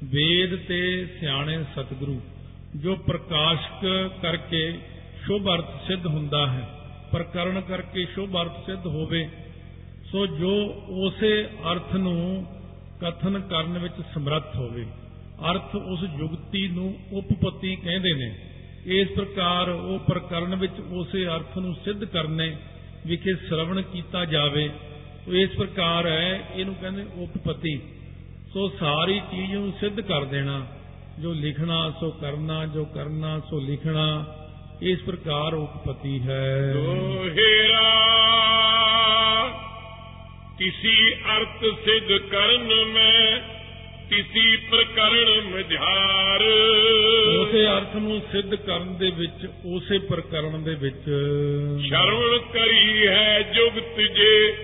ਵੇਦ 0.04 0.56
ਤੇ 0.56 1.06
ਸਿਆਣੇ 1.20 1.58
ਸਤਿਗੁਰੂ 1.72 2.20
ਜੋ 2.76 2.94
ਪ੍ਰਕਾਸ਼ਕ 2.96 3.86
ਕਰਕੇ 4.22 4.78
ਸ਼ੁਭ 5.24 5.48
ਅਰਥ 5.54 5.70
ਸਿੱਧ 5.86 6.06
ਹੁੰਦਾ 6.06 6.46
ਹੈ 6.46 6.68
ਪ੍ਰਕਰਨ 7.12 7.60
ਕਰਕੇ 7.60 8.04
ਸ਼ੁਭ 8.04 8.36
ਅਰਥ 8.42 8.66
ਸਿੱਧ 8.66 8.86
ਹੋਵੇ, 8.86 9.28
ਸੋ 10.10 10.26
ਜੋ 10.26 10.52
ਉਸੇ 11.06 11.32
ਅਰਥ 11.72 11.94
ਨੂੰ 11.94 12.46
ਕਥਨ 13.00 13.40
ਕਰਨ 13.40 13.78
ਵਿੱਚ 13.78 13.94
ਸਮਰੱਥ 14.14 14.56
ਹੋਵੇ, 14.56 14.86
ਅਰਥ 15.50 15.74
ਉਸ 15.76 16.04
ਯੁਗਤੀ 16.18 16.66
ਨੂੰ 16.68 16.94
ਉਪਪਤੀ 17.12 17.76
ਕਹਿੰਦੇ 17.76 18.12
ਨੇ, 18.14 18.34
ਇਸ 18.86 19.08
ਪ੍ਰਕਾਰ 19.08 19.68
ਉਹ 19.68 19.98
ਪ੍ਰਕਰਨ 19.98 20.54
ਵਿੱਚ 20.54 20.80
ਉਸੇ 20.92 21.26
ਅਰਥ 21.26 21.58
ਨੂੰ 21.58 21.74
ਸਿੱਧ 21.84 22.04
ਕਰਨੇ 22.04 22.56
ਵਿਖੇ 23.06 23.34
ਸ਼ਰਵਣ 23.48 23.82
ਕੀਤਾ 23.82 24.24
ਜਾਵੇ 24.24 24.68
ਤੋ 25.26 25.32
ਇਸ 25.32 25.50
ਪ੍ਰਕਾਰ 25.50 26.06
ਹੈ, 26.06 26.48
ਇਹਨੂੰ 26.54 26.74
ਕਹਿੰਦੇ 26.74 27.04
ਉਪਪਤੀ, 27.18 27.80
ਸੋ 28.52 28.68
ਸਾਰੀ 28.68 29.20
ਚੀਜ਼ 29.30 29.52
ਨੂੰ 29.52 29.72
ਸਿੱਧ 29.80 30.00
ਕਰ 30.00 30.24
ਦੇਣਾ। 30.24 30.66
ਜੋ 31.22 31.32
ਲਿਖਣਾ 31.32 31.92
ਸੋ 32.00 32.10
ਕਰਨਾ 32.10 32.66
ਜੋ 32.66 32.84
ਕਰਨਾ 32.84 33.40
ਸੋ 33.40 33.60
ਲਿਖਣਾ 33.60 34.36
ਇਸ 34.82 34.98
ਪ੍ਰਕਾਰ 34.98 35.54
ਉਪਪਤੀ 35.54 36.20
ਹੈ। 36.20 36.72
ਦੋਹੇਰਾ 36.72 37.90
ਕਿਸੀ 40.58 41.14
ਅਰਥ 41.14 41.64
ਸਿੱਧ 41.84 42.16
ਕਰਨ 42.18 42.84
ਮੈਂ 42.84 43.40
ਕਿਸੀ 44.10 44.56
ਪ੍ਰਕਰਣ 44.56 45.40
ਮਝਾਰ 45.40 46.42
ਉਸੇ 47.40 47.66
ਅਰਥ 47.66 47.96
ਨੂੰ 47.96 48.20
ਸਿੱਧ 48.32 48.54
ਕਰਨ 48.54 48.98
ਦੇ 48.98 49.10
ਵਿੱਚ 49.10 49.48
ਉਸੇ 49.64 49.98
ਪ੍ਰਕਰਨ 49.98 50.64
ਦੇ 50.64 50.74
ਵਿੱਚ। 50.74 51.04
ਸ਼ਰਵਣ 51.88 52.38
ਕਰੀ 52.52 53.06
ਹੈ 53.06 53.42
ਜੁਗਤ 53.42 53.96
ਜੇ 53.96 54.56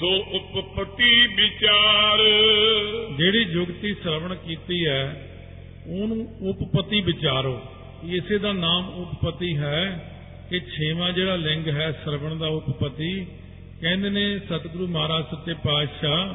ਸੋ 0.00 0.16
ਉਪਪਤੀ 0.16 1.26
ਵਿਚਾਰ। 1.26 2.18
ਜਿਹੜੀ 3.16 3.44
ਜੁਗਤੀ 3.44 3.94
ਸ਼ਰਵਣ 3.94 4.34
ਕੀਤੀ 4.34 4.86
ਹੈ 4.86 5.25
ਉਹਨੂੰ 5.88 6.26
ਉਪਪਤੀ 6.48 7.00
ਵਿਚਾਰੋ। 7.00 7.60
ਇਸੇ 8.04 8.38
ਦਾ 8.38 8.52
ਨਾਮ 8.52 8.88
ਉਪਪਤੀ 8.88 9.56
ਹੈ 9.56 10.12
ਕਿ 10.50 10.60
ਛੇਵਾਂ 10.60 11.12
ਜਿਹੜਾ 11.12 11.36
ਲਿੰਗ 11.36 11.68
ਹੈ, 11.68 11.92
ਸ਼ਰਵਣ 11.92 12.36
ਦਾ 12.36 12.48
ਉਪਪਤੀ 12.48 13.26
ਕਹਿੰਦੇ 13.80 14.10
ਨੇ 14.10 14.38
ਸਤਿਗੁਰੂ 14.38 14.86
ਮਹਾਰਾਜ 14.86 15.24
ਸੱਚੇ 15.24 15.54
ਪਾਤਸ਼ਾਹ 15.54 16.34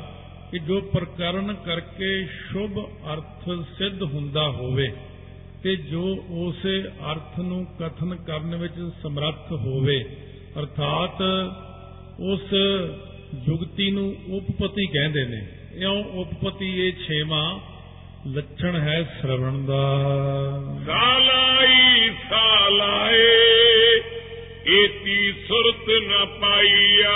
ਕਿ 0.51 0.59
ਜੋ 0.59 0.81
ਪ੍ਰਕਰਨ 0.81 1.53
ਕਰਕੇ 1.53 2.25
ਸ਼ੁਭ 2.25 2.79
ਅਰਥ 3.13 3.49
ਸਿੱਧ 3.77 4.03
ਹੁੰਦਾ 4.03 4.49
ਹੋਵੇ 4.49 4.91
ਤੇ 5.63 5.75
ਜੋ 5.75 6.03
ਉਸੇ 6.29 6.83
ਅਰਥ 7.11 7.39
ਨੂੰ 7.39 7.65
ਕਥਨ 7.79 8.15
ਕਰਨ 8.15 8.55
ਵਿੱਚ 8.55 8.73
ਸਮਰੱਥ 9.03 9.51
ਹੋਵੇ, 9.51 10.03
ਅਰਥਾਤ 10.59 11.21
ਉਸ 12.19 12.53
ਜੁਗਤੀ 13.45 13.91
ਨੂੰ 13.91 14.15
ਉਪਪਤੀ 14.31 14.85
ਕਹਿੰਦੇ 14.85 15.23
ਨੇ। 15.25 15.41
ਇਉਂ 15.73 16.03
ਉਪਪਤੀ 16.03 16.87
ਇਹ 16.87 16.91
ਛੇਵਾਂ 17.07 17.59
ਲੱਛਣ 18.27 18.79
ਹੈ 18.79 19.03
ਸ਼ਰਵਣ 19.21 19.65
ਦਾ। 19.65 20.03
ਸਾਲਾਈ 20.85 22.09
ਸਾਲਾਏ 22.29 23.31
ਏਤੀ 24.67 25.31
ਸੁਰਤ 25.31 25.89
ਨ 25.89 26.25
ਪਾਈਆ। 26.41 27.15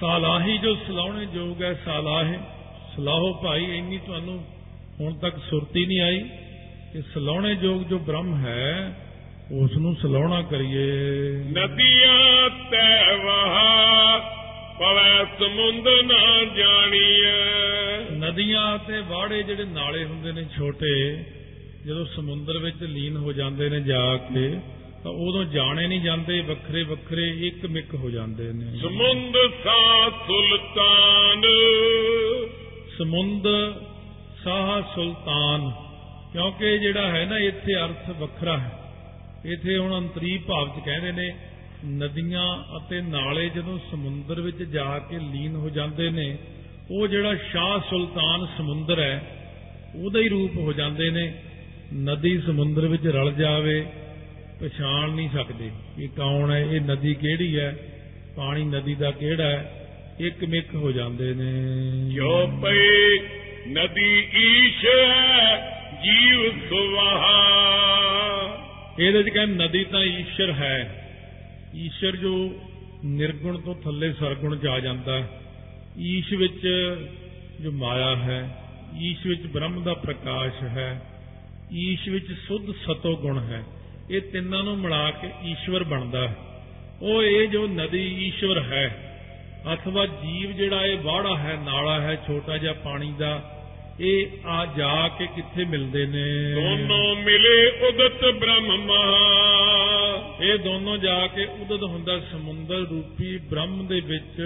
ਸਾਲਾਹੀ 0.00 0.58
ਜੋ 0.58 0.74
ਸਲਾਉਣੇ 0.74 1.26
ਯੋਗ 1.34 1.62
ਹੈ 1.62 1.74
ਸਾਲਾਹੇ। 1.84 2.38
ਸਲਾਹੋ 2.96 3.32
ਭਾਈ 3.44 3.78
ਇੰਨੀ 3.78 3.98
ਤੁਹਾਨੂੰ 3.98 4.44
ਹੁਣ 5.00 5.14
ਤੱਕ 5.14 5.36
ਸੁਰਤੀ 5.50 5.86
ਨਹੀਂ 5.86 6.00
ਆਈ 6.00 6.18
ਕਿ 6.92 7.02
ਸਲਾਉਣੇ 7.02 7.56
ਯੋਗ 7.62 7.82
ਜੋ 7.82 7.98
ਬ੍ਰਹਮ 7.98 8.46
ਹੈ 8.46 8.96
ਉਸ 9.62 9.76
ਨੂੰ 9.76 9.96
ਸਲਾਉਣਾ 10.02 10.42
ਕਰੀਏ। 10.42 11.32
ਨਦੀਆਂ 11.32 12.50
ਤੈ 12.70 13.16
ਵਹਾ 13.16 14.41
ਪਵੈ 14.82 15.24
ਸਮੁੰਦ 15.24 15.88
ਨਾ 15.88 16.44
ਜਾਣੀਐ। 16.44 17.32
ਨਦੀਆਂ 18.10 18.78
ਤੇ 18.78 19.00
ਵਾੜੇ 19.00 19.42
ਜਿਹੜੇ 19.42 19.64
ਨਾਲੇ 19.64 20.04
ਹੁੰਦੇ 20.04 20.32
ਨੇ 20.32 20.44
ਛੋਟੇ 20.58 21.24
ਜਦੋਂ 21.86 22.06
ਸਮੁੰਦਰ 22.06 22.58
ਵਿੱਚ 22.58 22.76
ਲੀਨ 22.82 23.16
ਹੋ 23.16 23.32
ਜਾਂਦੇ 23.32 23.68
ਨੇ 23.68 23.80
ਜਾ 23.80 24.16
ਕੇ 24.16 24.58
ਤਾਂ 25.04 25.12
ਉਦੋਂ 25.12 25.44
ਜਾਣੇ 25.44 25.86
ਨਹੀਂ 25.86 26.00
ਜਾਂਦੇ 26.00 26.40
ਵੱਖਰੇ 26.40 26.82
ਵੱਖਰੇ 26.82 27.46
ਇੱਕ 27.46 27.66
ਮਿੱਕ 27.66 27.94
ਹੋ 27.94 28.10
ਜਾਂਦੇ 28.10 28.52
ਨੇ। 28.52 28.78
ਸਮੁੰਦ 28.78 29.36
ਸਾ 29.64 30.10
ਸੁਲਤਾਨ। 30.26 31.42
ਸਮੁੰਦ 32.98 33.46
ਸਾਹ 34.44 34.94
ਸੁਲਤਾਨ 34.94 35.72
ਕਿਉਂਕਿ 36.32 36.78
ਜਿਹੜਾ 36.78 37.08
ਹੈ 37.08 37.24
ਨਾ 37.24 37.38
ਇੱਥੇ 37.38 37.74
ਅਰਥ 37.74 38.10
ਵੱਖਰਾ 38.10 38.58
ਹੈ। 38.58 38.78
ਇੱਥੇ 39.44 39.78
ਹੁਣ 39.78 39.98
ਅੰਤਰੀ 39.98 40.38
ਭਾਵ 40.38 40.68
ਚ 40.68 40.84
ਕਹਿੰਦੇ 40.84 41.12
ਨੇ 41.12 41.36
ਨਦੀਆਂ 41.86 42.78
ਅਤੇ 42.78 43.00
ਨਾਲੇ 43.00 43.48
ਜਦੋਂ 43.48 43.78
ਸਮੁੰਦਰ 43.90 44.40
ਵਿੱਚ 44.40 44.62
ਜਾ 44.62 44.98
ਕੇ 44.98 45.18
ਲੀਨ 45.18 45.56
ਹੋ 45.56 45.70
ਜਾਂਦੇ 45.70 46.10
ਨੇ 46.10 46.38
ਉਹ 46.90 47.08
ਜਿਹੜਾ 47.08 47.34
ਸ਼ਾਹ 47.34 47.78
ਸੁਲਤਾਨ 47.90 48.46
ਸਮੁੰਦਰ 48.58 49.00
ਹੈ 49.00 49.38
ਉਹਦਾ 49.94 50.20
ਹੀ 50.20 50.28
ਰੂਪ 50.28 50.56
ਹੋ 50.56 50.72
ਜਾਂਦੇ 50.72 51.10
ਨੇ। 51.10 51.34
ਨਦੀ 51.94 52.38
ਸਮੁੰਦਰ 52.38 52.86
ਵਿੱਚ 52.86 53.06
ਰਲ 53.06 53.32
ਜਾਵੇ 53.32 53.86
ਪਛਾਣ 54.60 55.10
ਨਹੀਂ 55.10 55.28
ਸਕਦੇ 55.34 55.70
ਕਿ 55.96 56.06
ਕੌਣ 56.06 56.50
ਹੈ 56.50 56.60
ਇਹ 56.60 56.80
ਨਦੀ 56.80 57.14
ਕਿਹੜੀ 57.14 57.58
ਹੈ 57.58 57.78
ਪਾਣੀ 58.36 58.64
ਨਦੀ 58.64 58.94
ਦਾ 58.94 59.10
ਕਿਹੜਾ 59.10 59.44
ਹੈ 59.44 59.88
ਇੱਕ 60.20 60.44
ਮਿੱਕ 60.44 60.74
ਹੋ 60.74 60.92
ਜਾਂਦੇ 60.92 61.34
ਨੇ। 61.34 61.52
ਜੋ 62.14 62.46
ਪਈ 62.62 63.18
ਨਦੀ 63.68 64.28
ਈਸ਼ 64.34 64.86
ਜੀਵ 66.04 66.50
ਸੁਵਹਾ? 66.68 67.58
ਇਹਦੇ 68.98 69.22
ਚ 69.22 69.28
ਕਹਿੰਦੇ 69.28 69.64
ਨਦੀ 69.64 69.84
ਤਾਂ 69.84 70.02
ਈਸ਼ਰ 70.02 70.52
ਹੈ। 70.52 70.98
ਈਸ਼ਰ 71.76 72.16
ਜੋ 72.16 72.32
ਨਿਰਗੁਣ 73.04 73.60
ਤੋਂ 73.60 73.74
ਥੱਲੇ 73.74 74.12
ਸਰਗੁਣ 74.12 74.56
ਚ 74.58 74.66
ਆ 74.66 74.80
ਜਾਂਦਾ 74.80 75.18
ਹੈ, 75.18 75.28
ਈਸ਼ 75.98 76.32
ਵਿੱਚ 76.34 76.66
ਜੋ 77.60 77.70
ਮਾਇਆ 77.72 78.16
ਹੈ, 78.16 78.40
ਈਸ਼ 79.00 79.26
ਵਿੱਚ 79.26 79.46
ਬ੍ਰਹਮ 79.46 79.82
ਦਾ 79.82 79.94
ਪ੍ਰਕਾਸ਼ 79.94 80.62
ਹੈ, 80.62 81.02
ਈਸ਼ 81.74 82.08
ਵਿੱਚ 82.08 82.26
ਸੁੱਧ 82.48 82.70
ਸਤੋ 82.82 83.16
ਗੁਣ 83.16 83.38
ਹੈ, 83.38 83.62
ਇਹ 84.10 84.20
ਤਿੰਨਾਂ 84.20 84.62
ਨੂੰ 84.62 84.78
ਮਿਲਾ 84.78 85.10
ਕੇ 85.10 85.30
ਈਸ਼ਵਰ 85.44 85.84
ਬਣਦਾ 85.84 86.28
ਹੈ। 86.28 86.36
ਉਹ 87.02 87.22
ਇਹ 87.22 87.48
ਜੋ 87.48 87.66
ਨਦੀ 87.66 88.02
ਈਸ਼ਵਰ 88.26 88.62
ਹੈ, 88.62 88.84
ਅਥਵਾ 89.74 90.06
ਜੀਵ 90.06 90.52
ਜਿਹੜਾ 90.52 90.86
ਇਹ 90.86 90.98
ਵਾੜਾ 90.98 91.36
ਹੈ, 91.38 91.56
ਨਾਲਾ 91.64 92.00
ਹੈ, 92.00 92.14
ਛੋਟਾ 92.26 92.58
ਜਿਹਾ 92.58 92.72
ਪਾਣੀ 92.72 93.12
ਦਾ, 93.18 93.58
ਇਹ 94.00 94.46
ਆ 94.46 94.66
ਜਾ 94.66 95.08
ਕੇ 95.08 95.26
ਕਿੱਥੇ 95.26 95.64
ਮਿਲਦੇ 95.64 96.06
ਨੇ? 96.06 96.54
ਦੋਨੋਂ 96.54 97.16
ਮਿਲੇ 97.16 97.66
ਉਦਤ 97.88 98.24
ਬ੍ਰਹਮ 98.38 98.76
ਮਹਾ। 98.84 99.91
ਇਹ 100.42 100.58
ਦੋਨੋਂ 100.58 100.96
ਜਾ 100.98 101.26
ਕੇ 101.26 101.44
ਉਦਦ 101.44 101.82
ਹੁੰਦਾ 101.82 102.18
ਸਮੁੰਦਰ 102.20 102.78
ਰੂਪੀ 102.90 103.36
ਬ੍ਰਹਮ 103.38 103.86
ਦੇ 103.86 104.00
ਵਿੱਚ 104.00 104.40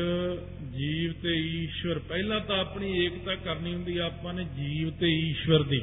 ਜੀਵ 0.72 1.12
ਤੇ 1.22 1.34
ਈਸ਼ਵਰ। 1.34 1.98
ਪਹਿਲਾਂ 1.98 2.40
ਤਾਂ 2.40 2.58
ਆਪਣੀ 2.58 3.04
ਏਕਤਾ 3.04 3.34
ਕਰਨੀ 3.34 3.74
ਹੁੰਦੀ 3.74 3.96
ਆਪਾਂ 3.98 4.34
ਨੇ 4.34 4.44
ਜੀਵ 4.44 4.90
ਤੇ 4.90 5.06
ਈਸ਼ਵਰ 5.06 5.62
ਦੀ। 5.62 5.80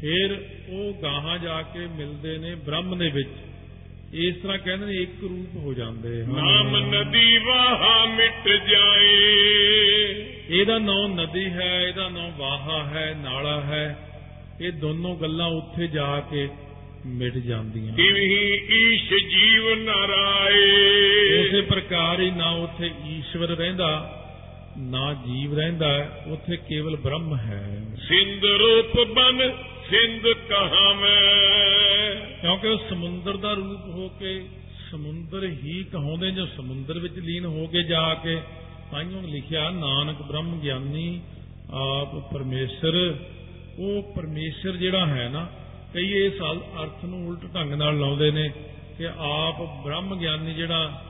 ਫਿਰ 0.00 0.36
ਉਹ 0.68 1.02
ਗਾਹਾਂ 1.02 1.38
ਜਾ 1.38 1.62
ਕੇ 1.62 1.86
ਮਿਲਦੇ 1.86 2.38
ਨੇ 2.38 2.54
ਬ੍ਰਹਮ 2.54 2.98
ਦੇ 2.98 3.08
ਵਿੱਚ। 3.08 3.28
ਇਸ 4.12 4.36
ਤਰ੍ਹਾਂ 4.36 4.58
ਕਹਿੰਦੇ 4.58 4.86
ਨੇ 4.86 4.96
ਇੱਕ 5.02 5.22
ਰੂਪ 5.22 5.56
ਹੋ 5.56 5.74
ਜਾਂਦੇ 5.74 6.24
ਨਾਮ 6.26 6.76
ਨਦੀ 6.76 7.38
ਵਾਹਾ 7.38 8.04
ਮਿਟ 8.06 8.48
ਜਾਏ। 8.68 9.14
ਇਹਦਾ 10.50 10.78
ਨਾਮ 10.78 11.20
ਨਦੀ 11.20 11.44
ਹੈ 11.44 11.82
ਇਹਦਾ 11.88 12.08
ਨਾਮ 12.08 12.32
ਵਾਹਾ 12.36 12.84
ਹੈ 12.84 13.14
ਨਾਲਾ 13.18 13.60
ਹੈ। 13.60 13.98
ਇਹ 14.60 14.72
ਦੋਨੋਂ 14.72 15.16
ਗੱਲਾਂ 15.16 15.46
ਉੱਥੇ 15.46 15.86
ਜਾ 15.86 16.20
ਕੇ 16.20 16.48
ਮਿਟ 17.06 17.34
ਜਾਂਦੀਆਂ। 17.34 17.94
ਤਿਵਹੀ 17.94 18.60
ਈਸ਼ 18.70 19.14
ਜੀਵ 19.14 19.82
ਨਰਾਏ। 19.82 21.38
ਉਸੇ 21.38 21.60
ਪ੍ਰਕਾਰ 21.60 22.20
ਹੀ 22.20 22.30
ਨਾ 22.30 22.50
ਉੱਥੇ 22.50 22.90
ਈਸ਼ਵਰ 23.08 23.48
ਰਹਿੰਦਾ 23.48 24.12
ਨਾ 24.78 25.12
ਜੀਵ 25.14 25.58
ਰਹਿੰਦਾ 25.58 26.10
ਉੱਥੇ 26.26 26.56
ਕੇਵਲ 26.56 26.96
ਬ੍ਰਹਮ 26.96 27.36
ਹੈ। 27.36 27.86
ਸਿੰਧ 28.08 28.44
ਰੂਪ 28.44 29.08
ਬਨ 29.08 29.52
ਸਿੰਧ 29.90 30.28
ਕਹਾਵੇਂ 30.48 32.16
ਕਿਉਂਕਿ 32.40 32.68
ਉਹ 32.68 32.78
ਸਮੁੰਦਰ 32.90 33.36
ਦਾ 33.36 33.52
ਰੂਪ 33.52 33.86
ਹੋ 33.88 34.08
ਕੇ 34.08 34.44
ਸਮੁੰਦਰ 34.90 35.44
ਹੀ 35.44 35.84
ਕਹਾਉਂਦੇ 35.92 36.30
ਜੋ 36.30 36.46
ਸਮੁੰਦਰ 36.46 36.98
ਵਿੱਚ 36.98 37.18
ਲੀਨ 37.18 37.44
ਹੋ 37.44 37.66
ਕੇ 37.66 37.82
ਜਾ 37.82 38.14
ਕੇ 38.14 38.36
ਤਾਈਓ 38.92 39.20
ਲਿਖਿਆ 39.22 39.70
ਨਾਨਕ 39.70 40.22
ਬ੍ਰਹਮ 40.22 40.60
ਗਿਆਨੀ 40.60 41.20
ਆਪ 41.70 42.34
ਪਰਮੇਸ਼ਰ। 42.34 43.16
ਉਹ 43.78 44.02
ਪਰਮੇਸ਼ਰ 44.16 44.76
ਜਿਹੜਾ 44.76 45.06
ਹੈ 45.06 45.28
ਨਾ 45.32 45.48
ਕਈ 45.96 46.26
ਇਸ 46.26 46.42
ਹਾਲ 46.42 46.58
ਅਰਥ 46.58 47.04
ਨੂੰ 47.04 47.28
ਉਲਟ 47.28 47.54
ਢੰਗ 47.54 47.72
ਨਾਲ 47.72 47.98
ਲਾਉਂਦੇ 47.98 48.30
ਨੇ 48.30 48.50
ਕਿ 48.98 49.06
ਆਪ 49.06 49.84
ਬ੍ਰਹਮ 49.84 50.18
ਗਿਆਨੀ 50.18 50.54
ਜਿਹੜਾ 50.54 51.04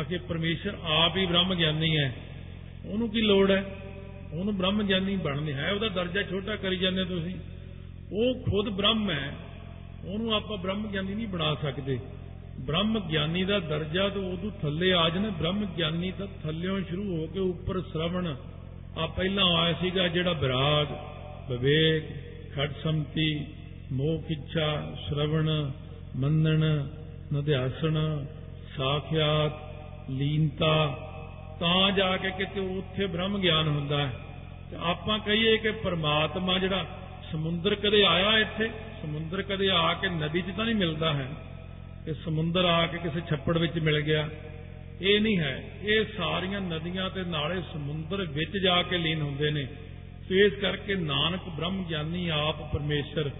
ਅਕੇ 0.00 0.18
ਪਰਮੇਸ਼ਰ 0.18 0.78
ਆਪ 0.84 1.16
ਹੀ 1.16 1.26
ਬ੍ਰਹਮ 1.26 1.54
ਗਿਆਨੀ 1.54 1.98
ਹੈ। 1.98 2.14
ਉਹਨੂੰ 2.86 3.10
ਕੀ 3.10 3.20
ਲੋੜ 3.20 3.50
ਹੈ? 3.50 3.64
ਉਹਨੂੰ 4.32 4.56
ਬ੍ਰਹਮ 4.56 4.82
ਗਿਆਨੀ 4.82 5.16
ਬਣਨੇ 5.16 5.52
ਹੈ। 5.52 5.72
ਉਹਦਾ 5.72 5.88
ਦਰਜਾ 5.88 6.22
ਛੋਟਾ 6.22 6.56
ਕਰੀ 6.56 6.76
ਜਾਂਦੇ 6.76 7.04
ਤੁਸੀਂ। 7.04 7.34
ਉਹ 8.12 8.34
ਖੁਦ 8.34 8.68
ਬ੍ਰਹਮ 8.68 9.10
ਹੈ। 9.10 9.36
ਉਹਨੂੰ 10.04 10.34
ਆਪਾਂ 10.34 10.56
ਬ੍ਰਹਮ 10.56 10.86
ਗਿਆਨੀ 10.86 11.14
ਨਹੀਂ 11.14 11.28
ਬਣਾ 11.28 11.54
ਸਕਦੇ। 11.54 11.98
ਬ੍ਰਹਮ 12.60 13.00
ਗਿਆਨੀ 13.00 13.44
ਦਾ 13.44 13.58
ਦਰਜਾ 13.58 14.08
ਤਾਂ 14.08 14.22
ਉਦੋਂ 14.22 14.50
ਥੱਲੇ 14.50 14.92
ਆ 14.92 15.08
ਜਾਣਾ। 15.08 15.28
ਬ੍ਰਹਮ 15.28 15.66
ਗਿਆਨੀ 15.78 16.12
ਤਾਂ 16.18 16.26
ਥੱਲਿਓਂ 16.42 16.80
ਸ਼ੁਰੂ 16.88 17.16
ਹੋ 17.16 17.26
ਕੇ 17.26 17.40
ਉੱਪਰ 17.40 17.80
ਸ਼ਰਵਣ। 17.80 18.34
ਆ 18.98 19.06
ਪਹਿਲਾਂ 19.06 19.44
ਆਇਆ 19.44 19.72
ਸੀਗਾ 19.72 20.08
ਜਿਹੜਾ 20.08 20.32
ਵਿਰਾਗ, 20.32 20.86
ਵਿਵੇਕ, 21.52 22.04
ਖੜ 22.54 22.68
ਸੰਤੀ 22.84 23.46
ਮੋਖ 23.92 24.30
ਇੱਛਾ 24.30 24.96
ਸ਼ਰਵਣ, 25.08 25.70
ਮੰਨਣ, 26.16 26.86
ਨਿਧਿਆਸਣ, 27.32 28.24
ਸਾਖਿਆਤ, 28.76 29.52
ਲੀਨਤਾ, 30.10 30.86
ਤਾਂ 31.60 31.92
ਜਾ 31.92 32.16
ਕੇ 32.16 32.30
ਕਿਤੇ 32.30 32.60
ਉੱਥੇ 32.60 33.06
ਬ੍ਰਹਮ 33.06 33.38
ਗਿਆਨ 33.38 33.68
ਹੁੰਦਾ 33.68 34.06
ਹੈ। 34.06 34.12
ਤੇ 34.70 34.76
ਆਪਾਂ 34.80 35.18
ਕਹੀਏ 35.18 35.56
ਕਿ 35.56 35.70
ਪਰਮਾਤਮਾ 35.70 36.58
ਜਿਹੜਾ 36.58 36.84
ਸਮੁੰਦਰ 37.32 37.74
ਕਦੇ 37.74 38.04
ਆਇਆ 38.04 38.38
ਇੱਥੇ, 38.38 38.70
ਸਮੁੰਦਰ 39.02 39.42
ਕਦੇ 39.42 39.70
ਆ 39.70 39.94
ਕੇ 39.94 40.08
ਨਦੀ 40.08 40.42
'ਚ 40.42 40.56
ਤਾਂ 40.56 40.64
ਨਹੀਂ 40.64 40.74
ਮਿਲਦਾ 40.74 41.12
ਹੈ। 41.12 41.28
ਕਿ 42.04 42.14
ਸਮੁੰਦਰ 42.14 42.64
ਆ 42.64 42.86
ਕੇ 42.86 42.98
ਕਿਸੇ 42.98 43.20
ਛੱਪੜ 43.30 43.58
ਵਿੱਚ 43.58 43.78
ਮਿਲ 43.78 44.00
ਗਿਆ। 44.00 44.28
ਇਹ 45.00 45.20
ਨਹੀਂ 45.20 45.38
ਹੈ। 45.38 45.70
ਇਹ 45.82 46.04
ਸਾਰੀਆਂ 46.18 46.60
ਨਦੀਆਂ 46.60 47.10
ਤੇ 47.10 47.24
ਨਾਲੇ 47.24 47.62
ਸਮੁੰਦਰ 47.72 48.16
ਵਿੱਚ 48.16 48.58
ਜਾ 48.58 48.82
ਕੇ 48.82 48.98
ਲੀਨ 48.98 49.22
ਹੁੰਦੇ 49.22 49.50
ਨੇ। 49.50 49.66
ਤੇ 50.28 50.46
ਇਸ 50.46 50.52
ਕਰਕੇ 50.52 50.94
ਨਾਨਕ 50.94 51.40
ਬ੍ਰਹਮ 51.56 51.84
ਗਿਆਨੀ 51.84 52.28
ਆਪ 52.28 52.72
ਪਰਮੇਸ਼ਰ 52.72 53.30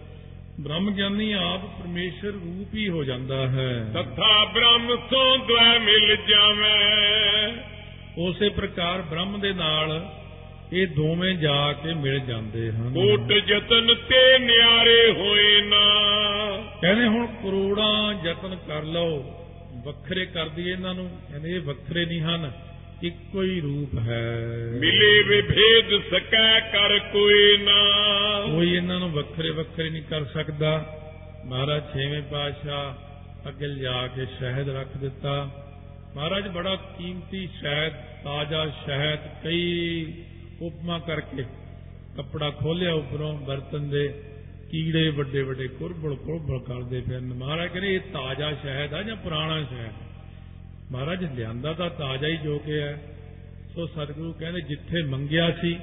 ਬ੍ਰਹਮ 0.61 0.91
ਗਿਆਨੀ 0.91 1.33
ਆਪ 1.33 1.61
ਪਰਮੇਸ਼ਰ 1.65 2.29
ਰੂਪ 2.29 2.75
ਹੀ 2.75 2.89
ਹੋ 2.89 3.05
ਜਾਂਦਾ 3.05 3.49
ਹੈ। 3.49 3.91
ਤਥਾ 3.95 4.45
ਬ੍ਰਹਮ 4.45 4.97
ਸੋ 4.97 5.37
ਦ્વੈ 5.37 5.79
ਮਿਲ 5.79 6.17
ਜਾਵੇਂ। 6.17 7.53
ਉਸੇ 8.19 8.49
ਪ੍ਰਕਾਰ 8.49 9.03
ਬ੍ਰਹਮ 9.03 9.41
ਦੇ 9.41 9.53
ਨਾਲ 9.53 10.13
ਇਹ 10.73 10.87
ਦੋਵੇਂ 10.87 11.35
ਜਾ 11.35 11.73
ਕੇ 11.73 11.95
ਮਿਲ 11.95 12.19
ਜਾਂਦੇ 12.19 12.73
ਹਨ। 12.73 12.95
ਕੋਟ 12.95 13.33
ਯਤਨ 13.49 13.95
ਤੇ 13.95 14.39
ਨਿਆਰੇ 14.39 15.13
ਹੋਏ 15.13 15.63
ਨਾ। 15.63 15.87
ਕਹਿੰਦੇ 16.81 17.07
ਹੁਣ 17.07 17.27
ਕਰੋੜਾਂ 17.27 18.15
ਯਤਨ 18.25 18.57
ਕਰ 18.69 18.83
ਲਓ 18.83 19.25
ਵੱਖਰੇ 19.85 20.27
ਕਰ 20.27 20.49
ਦਈਏ 20.49 20.73
ਇਹਨਾਂ 20.73 20.95
ਨੂੰ 20.95 21.11
ਕਹਿੰਦੇ 21.31 21.57
ਇਹ 21.57 21.61
ਵੱਖਰੇ 21.61 22.07
ਨਹੀਂ 22.07 22.21
ਹਨ। 22.21 22.53
ਇੱਕੋ 23.03 23.43
ਹੀ 23.43 23.61
ਰੂਪ 23.61 23.99
ਹੈ। 23.99 24.37
ਮਿਲੇ 24.81 25.23
ਵਿਭੇਦ 25.23 26.03
ਸਕੈ 26.11 26.61
ਕਰ 26.61 26.99
ਕੋਈ 26.99 27.57
ਨਾ। 27.57 28.53
ਕੋਈ 28.55 28.75
ਇਹਨਾਂ 28.75 28.99
ਨੂੰ 28.99 29.11
ਵੱਖਰੇ 29.11 29.51
ਵੱਖਰੇ 29.51 29.91
ਨਹੀਂ 29.91 30.03
ਕਰ 30.03 30.25
ਸਕਦਾ। 30.25 30.99
ਮਹਾਰਾਜ 31.45 31.83
ਛੇਵੇਂ 31.93 32.23
ਪਾਤਸ਼ਾਹ 32.23 32.95
ਅੱਗੇ 33.49 33.69
ਜਾ 33.69 34.07
ਕੇ 34.07 34.25
ਸ਼ਹਿਦ 34.25 34.69
ਰੱਖ 34.69 34.97
ਦਿੱਤਾ। 34.97 35.51
ਮਹਾਰਾਜ 36.17 36.49
ਬੜਾ 36.49 36.77
ਕੀਮਤੀ 36.77 37.49
ਸ਼ਹਿਦ 37.61 37.93
ਤਾਜ਼ਾ 38.25 38.67
ਸ਼ਹਿਦ 38.67 39.21
ਕਈ 39.45 40.07
ਉਪਮਾ 40.63 40.99
ਕਰਕੇ 40.99 41.43
ਕੱਪੜਾ 42.17 42.51
ਖੋਲਿਆ 42.51 42.93
ਉੱਪਰੋਂ 42.93 43.39
ਬਰਤਨ 43.39 43.91
ਦੇ। 43.91 44.23
ਕੀੜੇ 44.71 45.09
ਵੱਡੇ 45.09 45.43
ਵੱਡੇ 45.43 45.69
ਕੁਰਬਲ 45.69 46.15
ਕੁਰਬਲ 46.15 46.59
ਕਰਦੇ 46.59 47.01
ਫਿਰਨ। 47.01 47.35
ਮਹਾਰਾਜ 47.35 47.69
ਕਹਿੰਦੇ 47.69 47.95
ਇਹ 47.95 48.01
ਤਾਜ਼ਾ 48.01 48.53
ਸ਼ਹਿਦ 48.53 48.95
ਆ 48.95 49.03
ਜਾਂ 49.03 49.17
ਪੁਰਾਣਾ 49.17 49.63
ਸ਼ਹਿਦ? 49.63 50.08
ਮਹਾਰਾਜ 50.93 51.37
ਲਿਆਂਦਾ 51.37 51.73
ਤਾਂ 51.73 51.91
ਤਾਜ਼ਾ 51.91 52.27
ਹੀ 52.27 52.37
ਜੋ 52.37 52.59
ਕਿ 52.59 52.81
ਹੈ। 52.81 53.03
ਸੋ 53.75 53.87
ਸਤਿਗੁਰੂ 53.87 54.33
ਕਹਿੰਦੇ, 54.33 54.61
ਜਿੱਥੇ 54.61 55.03
ਮੰਗਿਆ 55.03 55.51
ਸੀ, 55.51 55.77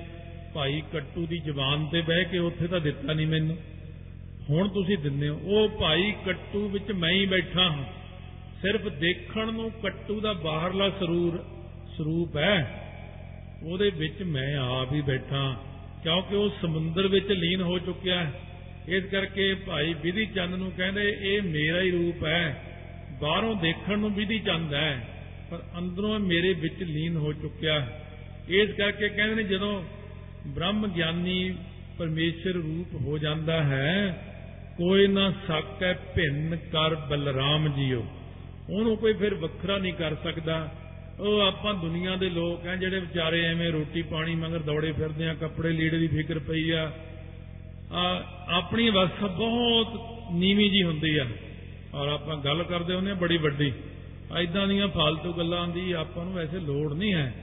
ਭਾਈ 0.53 0.81
ਕੱਟੂ 0.93 1.25
ਦੀ 1.25 1.37
ਜ਼ੁਬਾਨ 1.37 1.87
ਤੇ 1.87 2.01
ਬਹਿ 2.01 2.25
ਕੇ 2.25 2.37
ਉੱਥੇ 2.37 2.67
ਤਾਂ 2.67 2.79
ਦਿੱਤਾ 2.79 3.13
ਨਹੀਂ 3.13 3.27
ਮੈਨੂੰ। 3.27 3.57
ਹੁਣ 4.49 4.67
ਤੁਸੀਂ 4.69 4.97
ਦਿੰਦੇ 4.97 5.29
ਹੋ। 5.29 5.39
ਉਹ 5.43 5.69
ਭਾਈ 5.69 6.13
ਕੱਟੂ 6.25 6.69
ਵਿੱਚ 6.69 6.91
ਮੈਂ 6.91 7.09
ਹੀ 7.09 7.25
ਬੈਠਾ 7.25 7.61
ਹਾਂ। 7.61 7.83
ਸਿਰਫ 8.61 8.87
ਦੇਖਣ 8.87 9.53
ਨੂੰ 9.53 9.71
ਕੱਟੂ 9.71 10.21
ਦਾ 10.21 10.33
ਬਾਹਰਲਾ 10.33 10.89
ਸਰੂਰ, 10.89 11.45
ਸਰੂਪ 11.97 12.37
ਹੈ। 12.37 12.81
ਉਹਦੇ 13.63 13.89
ਵਿੱਚ 13.89 14.23
ਮੈਂ 14.23 14.57
ਆਪ 14.57 14.93
ਹੀ 14.93 15.01
ਬੈਠਾ 15.01 15.63
ਕਿਉਂਕਿ 16.03 16.35
ਉਹ 16.35 16.49
ਸਮੁੰਦਰ 16.61 17.07
ਵਿੱਚ 17.07 17.27
ਲੀਨ 17.27 17.61
ਹੋ 17.61 17.79
ਚੁੱਕਿਆ 17.79 18.23
ਹੈ। 18.23 18.31
ਇਸ 18.87 19.03
ਕਰਕੇ 19.03 19.53
ਭਾਈ 19.53 19.93
ਵਿਧੀ 19.93 20.25
ਚੰਦ 20.25 20.53
ਨੂੰ 20.53 20.71
ਕਹਿੰਦੇ, 20.71 21.17
ਇਹ 21.21 21.41
ਮੇਰਾ 21.41 21.81
ਹੀ 21.81 21.91
ਰੂਪ 21.91 22.25
ਹੈ। 22.25 22.74
ਬਾਹਰੋਂ 23.21 23.55
ਦੇਖਣ 23.55 23.99
ਨੂੰ 23.99 24.13
ਵਿਧੀ 24.13 24.39
ਚੰਦ 24.39 24.73
ਹੈ, 24.73 25.07
ਪਰ 25.51 25.63
ਅੰਦਰੋਂ 25.77 26.19
ਮੇਰੇ 26.19 26.53
ਵਿੱਚ 26.53 26.83
ਲੀਨ 26.83 27.15
ਹੋ 27.15 27.33
ਚੁੱਕਿਆ 27.33 27.79
ਹੈ। 27.79 28.01
ਇਸ 28.47 28.69
ਕਰਕੇ 28.69 29.09
ਕਹਿੰਦੇ 29.09 29.35
ਨੇ 29.35 29.43
ਜਦੋਂ 29.43 29.83
ਬ੍ਰਹਮ 30.47 30.87
ਗਿਆਨੀ 30.87 31.55
ਪਰਮੇਸ਼ਰ 31.97 32.53
ਰੂਪ 32.53 32.95
ਹੋ 33.01 33.17
ਜਾਂਦਾ 33.17 33.63
ਹੈ, 33.63 34.23
ਕੋਈ 34.77 35.07
ਨਾ 35.07 35.31
ਸਕੈ 35.47 35.93
ਭਿੰਨ 35.93 36.55
ਕਰ 36.55 36.95
ਬਲਰਾਮ 36.95 37.67
ਜੀਓ। 37.67 38.05
ਉਹਨੂੰ 38.69 38.97
ਕੋਈ 38.97 39.13
ਫਿਰ 39.13 39.33
ਵੱਖਰਾ 39.33 39.77
ਨਹੀਂ 39.77 39.93
ਕਰ 39.93 40.15
ਸਕਦਾ। 40.15 40.73
ਉਹ 41.19 41.39
ਆਪਾਂ 41.41 41.73
ਦੁਨੀਆ 41.73 42.15
ਦੇ 42.15 42.29
ਲੋਕ 42.29 42.67
ਆ 42.67 42.75
ਜਿਹੜੇ 42.75 42.99
ਵਿਚਾਰੇ 42.99 43.41
ਐਵੇਂ 43.41 43.71
ਰੋਟੀ 43.71 44.01
ਪਾਣੀ 44.01 44.35
ਮਗਰ 44.35 44.59
ਦੌੜੇ 44.59 44.91
ਫਿਰਦੇ 44.91 45.27
ਆ, 45.29 45.33
ਕੱਪੜੇ 45.33 45.69
ਲੀੜੇ 45.69 45.97
ਦੀ 45.97 46.07
ਫਿਕਰ 46.07 46.39
ਪਈ 46.39 46.69
ਆ। 46.69 46.91
ਆ, 47.93 48.23
ਆਪਣੀ 48.49 48.89
ਵਸ 48.89 49.23
ਬਹੁਤ 49.23 49.99
ਨੀਵੀਂ 50.33 50.69
ਜੀ 50.71 50.83
ਹੁੰਦੀ 50.83 51.17
ਆ। 51.17 51.25
ਔਰ 51.95 52.07
ਆਪਾਂ 52.07 52.37
ਗੱਲ 52.37 52.63
ਕਰਦੇ 52.63 52.93
ਹੁੰਦੇ 52.93 53.11
ਆ 53.11 53.13
ਬੜੀ 53.13 53.37
ਵੱਡੀ। 53.37 53.73
ਐਦਾਂ 54.37 54.67
ਦੀਆਂ 54.67 54.87
ਫालतू 54.87 55.33
ਗੱਲਾਂ 55.37 55.67
ਦੀ 55.67 55.91
ਆਪਾਂ 55.91 56.25
ਨੂੰ 56.25 56.33
ਵੈਸੇ 56.33 56.59
ਲੋੜ 56.59 56.93
ਨਹੀਂ 56.93 57.13
ਹੈ। 57.13 57.33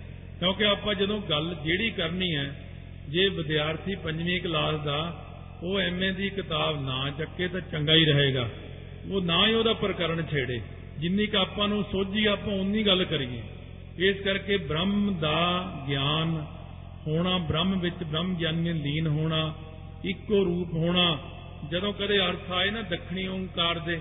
ਕਿਉਂਕਿ 0.41 0.65
ਆਪਾਂ 0.65 0.95
ਜਦੋਂ 0.95 1.21
ਗੱਲ 1.31 1.57
ਜਿਹੜੀ 1.65 1.91
ਕਰਨੀ 1.91 2.37
ਹੈ, 2.37 2.69
ਜੇ 3.09 3.29
ਵਿਦਿਆਰਥੀ 3.29 3.95
ਪੰਜਵੀਂ 3.95 4.41
ਕਲਾਸ 4.41 4.75
ਦਾ 4.75 5.27
ਉਹ 5.63 5.81
ਐਮਏ 5.81 6.11
ਦੀ 6.11 6.31
ਕਿਤਾਬ 6.31 6.85
ਨਾ 6.87 7.11
ਚੱਕੇ 7.19 7.49
ਤਾਂ 7.49 7.61
ਚੰਗਾ 7.61 7.95
ਹੀ 7.95 8.05
ਰਹੇਗਾ। 8.05 8.49
ਉਹ 9.13 9.21
ਨਾ 9.21 9.47
ਹੀ 9.47 9.55
ਉਹਦਾ 9.55 9.73
ਪ੍ਰਕਰਣ 9.73 10.23
ਛੇੜੇ। 10.23 10.61
ਜਿੰਨੀ 10.99 11.27
ਕ 11.27 11.35
ਆਪਾਂ 11.35 11.69
ਨੂੰ 11.69 11.85
ਸੋਝੀ 11.93 12.27
ਆਪਾਂ 12.27 12.55
ਉਨੀ 12.55 12.83
ਗੱਲ 12.83 13.05
ਕਰੀਏ। 13.05 13.43
ਇਸ 13.99 14.17
ਕਰਕੇ 14.17 14.57
ਬ੍ਰਹਮ 14.57 15.15
ਦਾ 15.21 15.73
ਗਿਆਨ 15.89 16.47
ਹੋਣਾ, 17.07 17.39
ਬ੍ਰਹਮ 17.39 17.81
ਵਿੱਚ 17.81 18.05
ਬ੍ਰਹਮ 18.05 18.35
ਗਿਆਨੀ 18.35 18.73
ਲੀਨ 18.73 19.07
ਹੋਣਾ, 19.07 19.55
ਇੱਕੋ 20.05 20.45
ਰੂਪ 20.45 20.73
ਹੋਣਾ। 20.73 21.19
ਜਦੋਂ 21.71 21.93
ਕਦੇ 21.93 22.19
ਅਰਥ 22.19 22.53
ਆਏ 22.53 22.71
ਨਾ 22.71 22.83
ਦੱਖਣੀ 22.83 23.27
ਓੰਕਾਰ 23.27 23.79
ਦੇ 23.79 24.01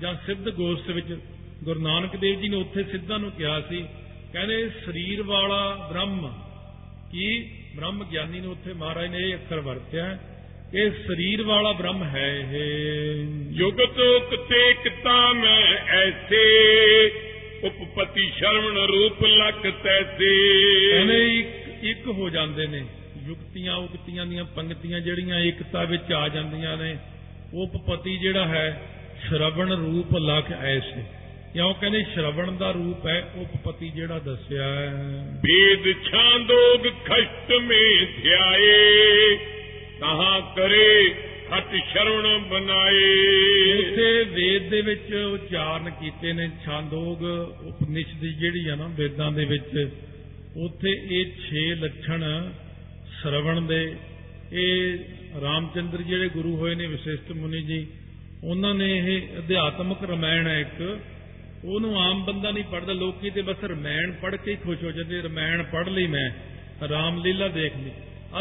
ਜਾਂ 0.00 0.14
ਸਿੱਧ 0.26 0.48
ਗੋਸ਼ਟ 0.48 0.90
ਵਿੱਚ 0.90 1.18
ਗੁਰੂ 1.64 1.80
ਨਾਨਕ 1.80 2.16
ਦੇਵ 2.16 2.40
ਜੀ 2.40 2.48
ਨੇ 2.48 2.56
ਉੱਥੇ 2.56 2.82
ਸਿੱਧਾਂ 2.82 3.18
ਨੂੰ 3.18 3.30
ਕਿਹਾ 3.30 3.60
ਸੀ 3.60 3.84
ਕਹਿੰਦੇ 4.32 4.70
ਸਰੀਰ 4.84 5.22
ਵਾਲਾ 5.22 5.88
ਬ੍ਰਹਮ 5.92 6.32
ਕੀ 7.12 7.50
ਬ੍ਰਹਮ 7.76 8.04
ਗਿਆਨੀ 8.04 8.40
ਨੇ 8.40 8.46
ਉੱਥੇ 8.46 8.72
ਮਹਾਰਾਜ 8.72 9.10
ਨੇ 9.10 9.18
ਇਹ 9.28 9.34
ਅੱਖਰ 9.34 9.60
ਵਰਤਿਆ 9.60 10.18
ਇਹ 10.74 10.90
ਸਰੀਰ 10.90 11.42
ਵਾਲਾ 11.42 11.72
ਬ੍ਰਹਮ 11.72 12.04
ਹੈ 12.04 12.48
ਇਹ। 12.52 13.26
ਜੁਗਤ 13.52 13.98
ਉਕਤੇ 13.98 14.72
ਕਿਤਾ 14.72 15.32
ਮੈਂ 15.32 15.76
ਐਸੇ 15.76 16.44
ਉਪਪਤੀ 17.64 18.30
ਸ਼ਰਵਣ 18.38 18.76
ਰੂਪ 18.78 19.24
ਲਖ 19.24 19.62
ਤੈਸੇ। 19.82 20.30
ਇੱਕ 21.40 21.84
ਇੱਕ 21.84 22.06
ਹੋ 22.06 22.28
ਜਾਂਦੇ 22.30 22.66
ਨੇ 22.66 22.84
ਯੁਕਤੀਆਂ 23.26 23.76
ਉਕਤੀਆਂ 23.76 24.26
ਦੀਆਂ 24.26 24.44
ਪੰਕਤੀਆਂ 24.44 25.00
ਜਿਹੜੀਆਂ 25.00 25.40
ਏਕਤਾ 25.40 25.84
ਵਿੱਚ 25.84 26.12
ਆ 26.12 26.28
ਜਾਂਦੀਆਂ 26.28 26.76
ਨੇ 26.76 26.98
ਉਪਪਤੀ 27.54 28.16
ਜਿਹੜਾ 28.18 28.46
ਹੈ 28.46 28.96
ਸ਼ਰਵਣ 29.28 29.72
ਰੂਪ 29.72 30.16
ਲਖ 30.16 30.52
ਐਸੇ। 30.52 31.04
ਕਿਉਂ 31.52 31.74
ਕਹਿੰਦੇ 31.74 32.04
ਸ਼ਰਵਣ 32.14 32.56
ਦਾ 32.56 32.70
ਰੂਪ 32.70 33.06
ਹੈ? 33.06 33.32
ਉਪਪਤੀ 33.36 33.88
ਜਿਹੜਾ 33.88 34.18
ਦੱਸਿਆ 34.18 34.64
ਹੈ। 34.64 34.92
ਵੇਦ 35.44 35.92
ਛਾਂਦੋਗ 36.10 36.86
ਖਸ਼ਟ 37.04 37.52
ਮੇ 37.52 38.06
ਧਿਆਏ 38.22 39.36
ਕਹਾ 40.00 40.54
ਕਰੇ 40.56 41.14
ਹਟ 41.58 41.74
ਸ਼ਰਵਣ 41.92 42.38
ਬਣਾਏ 42.38 43.08
ਉਥੇ 43.78 44.24
ਵੇਦ 44.24 44.68
ਦੇ 44.70 44.80
ਵਿੱਚ 44.80 45.14
ਉਚਾਰਨ 45.14 45.90
ਕੀਤੇ 45.90 46.32
ਨੇ 46.32 46.50
ਛਾਂਦੋਗ 46.64 47.22
ਉਪਨਿਸ਼ਦ 47.66 48.24
ਜਿਹੜੀ 48.24 48.68
ਆ 48.68 48.74
ਨਾ 48.74 48.86
ਵੇਦਾਂ 48.86 49.32
ਦੇ 49.32 49.44
ਵਿੱਚ 49.44 49.90
ਉਥੇ 50.56 50.90
ਇਹ 51.10 51.26
6 51.48 51.80
ਲੱਛਣ 51.80 52.52
ਸ਼ਰਵਣ 53.22 53.60
ਦੇ। 53.60 53.96
ਇਹ 54.52 54.98
ਰਾਮਚੰਦਰ 55.40 56.02
ਜਿਹੜੇ 56.02 56.28
ਗੁਰੂ 56.28 56.56
ਹੋਏ 56.56 56.74
ਨੇ 56.74 56.86
ਵਿਸ਼ਿਸ਼ਟ 56.86 57.32
ਮੁਨੀ 57.32 57.62
ਜੀ 57.62 57.86
ਉਹਨਾਂ 58.44 58.74
ਨੇ 58.74 58.98
ਇਹ 58.98 59.38
ਅਧਿਆਤਮਕ 59.38 60.02
ਰਮਾਇਣ 60.02 60.46
ਹੈ 60.46 60.60
ਇੱਕ। 60.60 61.00
ਉਹਨੂੰ 61.64 62.02
ਆਮ 62.02 62.24
ਬੰਦਾ 62.24 62.50
ਨਹੀਂ 62.50 62.64
ਪੜਦਾ 62.64 62.92
ਲੋਕੀ 62.92 63.30
ਤੇ 63.30 63.42
ਬਸ 63.42 63.64
ਰਮਾਇਣ 63.64 64.12
ਪੜ੍ਹ 64.12 64.36
ਕੇ 64.36 64.50
ਹੀ 64.50 64.56
ਖੁਸ਼ 64.56 64.84
ਹੋ 64.84 64.90
ਜਾਂਦੇ, 64.90 65.22
ਰਮਾਇਣ 65.22 65.62
ਪੜ੍ਹ 65.62 65.90
ਲਈ 65.90 66.06
ਮੈਂ 66.06 66.30
ਰਾਮ 66.88 67.22
ਲੀਲਾ 67.22 67.48
ਦੇਖ 67.48 67.76
ਲਈ। 67.76 67.90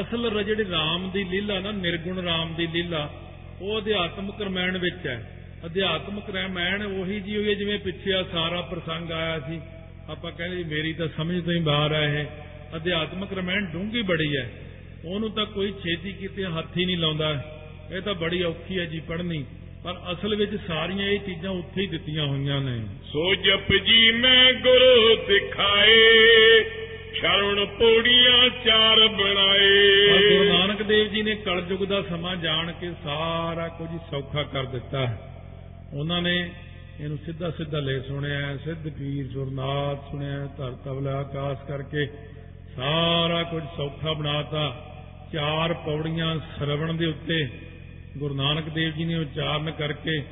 ਅਸਲ 0.02 0.32
ਰ- 0.32 0.44
ਜਿਹੜੀ 0.44 0.72
ਰਾਮ 0.72 1.12
ਦੀ 1.12 1.24
ਲੀਲਾ 1.24 1.60
ਨਾ, 1.60 1.72
ਨਿਰਗੁਣ 1.72 2.18
ਰਾਮ 2.18 2.56
ਦੀ 2.56 2.68
ਲੀਲਾ, 2.68 3.14
ਉਹ 3.62 3.82
ਅਧਿਆਤਮਕ 3.82 4.42
ਰਮਾਇਣ 4.42 4.78
ਵਿੱਚ 4.78 5.08
ਹੈ। 5.08 5.38
ਅਧਿਆਤਮਕ 5.66 6.36
ਰਮਾਇਣ 6.36 6.84
ਉਹੀ 6.84 7.20
ਜੀ 7.20 7.38
ਹੋਈ 7.38 7.50
ਹੈ, 7.50 7.54
ਜਿਵੇਂ 7.54 7.80
ਪਿੱਛੇ 7.80 8.14
ਆ 8.14 8.24
ਸਾਰਾ 8.24 8.62
ਪ੍ਰਸੰਗ 8.62 9.12
ਆਇਆ 9.12 9.40
ਸੀ। 9.40 9.62
ਆਪਾਂ 10.10 10.32
ਕਹਿੰਦੇ 10.32 10.58
ਜੀ, 10.58 10.64
ਮੇਰੀ 10.64 10.94
ਤਾਂ 10.94 11.08
ਸਮਝ 11.18 11.44
ਤੋਂ 11.44 11.54
ਹੀ 11.54 11.60
ਬਾਹਰ 11.60 11.92
ਆ 11.92 12.04
ਇਹ। 12.04 12.26
ਅਧਿਆਤਮਕ 12.76 13.34
ਰਮਾਇਣ 13.34 13.66
ਡੂੰਘੀ 13.66 14.02
ਬੜੀ 14.02 14.38
ਹੈ। 14.38 14.52
ਉਹਨੂੰ 15.06 15.32
ਤਾਂ 15.32 15.46
ਕੋਈ 15.46 15.72
ਛੇਤੀ 15.72 16.14
ਕਿਤੇ 16.14 16.46
ਹੱਥ 16.46 16.78
ਹੀ 16.78 16.86
ਨਹੀਂ 16.86 16.98
ਲਾਉਂਦਾ। 16.98 17.44
ਇਹ 17.92 18.02
ਤਾਂ 18.02 18.14
ਬੜੀ 18.14 18.44
ਔਖੀ 18.44 18.80
ਹੈ 18.80 18.86
ਜੀ 18.86 19.00
ਪੜ੍ਹਨੀ। 19.00 19.46
ਪਰ 19.84 19.96
ਅਸਲ 20.12 20.36
ਵਿੱਚ 20.36 20.56
ਸਾਰੀਆਂ 20.68 21.08
ਇਹ 21.08 21.20
ਚੀਜ਼ਾਂ 21.20 21.52
ਉੱਥੇ 21.52 21.82
ਹੀ 21.82 21.88
ਦਿੱਤੀਆਂ 21.88 22.26
ਹੋਈਆਂ 22.28 22.62
ਨੇ। 22.62 22.80
ਸੋ 23.04 23.36
ਜਪ 23.36 23.74
ਜੀ 23.86 24.12
ਮੈਂ 24.12 24.54
ਗੁਰੂ 24.54 25.16
ਦਿਖਾਏ 25.16 26.00
ਸ਼ਰਵਣ 27.14 27.66
ਪੌੜੀਆਂ 27.66 28.50
ਚਾਰ 28.66 29.00
ਪਰ 29.00 29.08
ਗੁਰੂ 29.08 29.18
ਬਣਾਏ 29.18 30.50
ਨਾਨਕ 30.50 30.82
ਦੇਵ 30.82 31.08
ਜੀ 31.08 31.22
ਨੇ 31.22 31.36
ਕਲਯੁਗ 31.36 31.84
ਦਾ 31.84 32.02
ਸਮਾਂ 32.02 32.36
ਜਾਣ 32.36 32.72
ਕੇ 32.72 32.92
ਸਾਰਾ 33.04 33.68
ਕੁਝ 33.68 33.90
ਸੌਖਾ 34.12 34.44
ਕਰ 34.44 34.64
ਦਿੱਤਾ। 34.64 35.18
ਉਹਨਾਂ 35.94 36.22
ਨੇ 36.22 36.52
ਇਹਨੂੰ 37.00 37.18
ਸਿੱਧਾ 37.26 37.50
ਸਿੱਧਾ 37.52 37.80
ਲੈ 37.80 38.00
ਸੁਣਿਆ 38.00 38.58
ਸਿੱਧ 38.58 38.90
ਪੀਰ 38.90 39.28
ਸੁਰਨਾਥ 39.34 40.12
ਸੁਣਿਆ 40.12 40.48
ਧਰ 40.58 40.72
ਤਬਲਾ 40.72 41.12
ਆਕਾਸ਼ 41.12 41.68
ਕਰਕੇ 41.68 42.06
ਸਾਰਾ 42.76 43.44
ਕੁਝ 43.44 43.64
ਸੌਖਾ 43.78 44.14
ਬਣਾਤਾ 44.14 44.86
ਚਾਰ 45.34 45.74
ਪੌੜੀਆਂ 45.74 46.40
ਸਰਵਣ 46.60 46.94
ਦੇ 46.94 47.06
ਉੱਤੇ 47.06 47.69
ਗੁਰੂ 48.20 48.36
ਨਾਨਕ 48.36 48.70
ਦੇਵ 48.70 48.92
ਜੀ 48.92 49.06
ਨੇ 49.06 49.16
ਉਚਾਰਨ 49.16 49.72
ਕਰਕੇ 49.72 50.24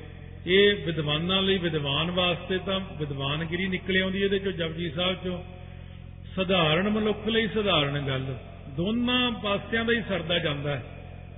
ਇਹ 0.48 0.86
ਵਿਦਵਾਨਾਂ 0.86 1.42
ਲਈ 1.42 1.58
ਵਿਦਵਾਨ 1.58 2.12
ਵਾਸਤੇ 2.12 2.58
ਤਾਂ 2.58 2.80
ਵਿਦਵਾਨਗਿਰੀ 2.80 3.68
ਨਿਕਲ 3.68 4.04
ਆਉਂਦੀ 4.04 4.22
ਇਹਦੇ 4.22 4.40
ਚੋਂ 4.40 4.52
ਜਪਜੀ 4.52 4.90
ਸਾਹਿਬ 4.90 5.18
ਚੋਂ। 5.24 5.44
ਸਧਾਰਨ 6.36 6.90
ਮਨੁੱਖ 6.90 7.28
ਲਈ 7.28 7.48
ਸਧਾਰਨ 7.48 8.08
ਗੱਲ। 8.08 8.38
ਦੋਨਾਂ 8.70 9.32
ਪਾਸਿਆਂ 9.32 9.86
ਦਾ 9.86 9.94
ਹੀ 9.94 10.02
ਸਰਦਾ 10.10 10.40
ਜਾਂਦਾ 10.40 10.76
ਹੈ। 10.76 10.84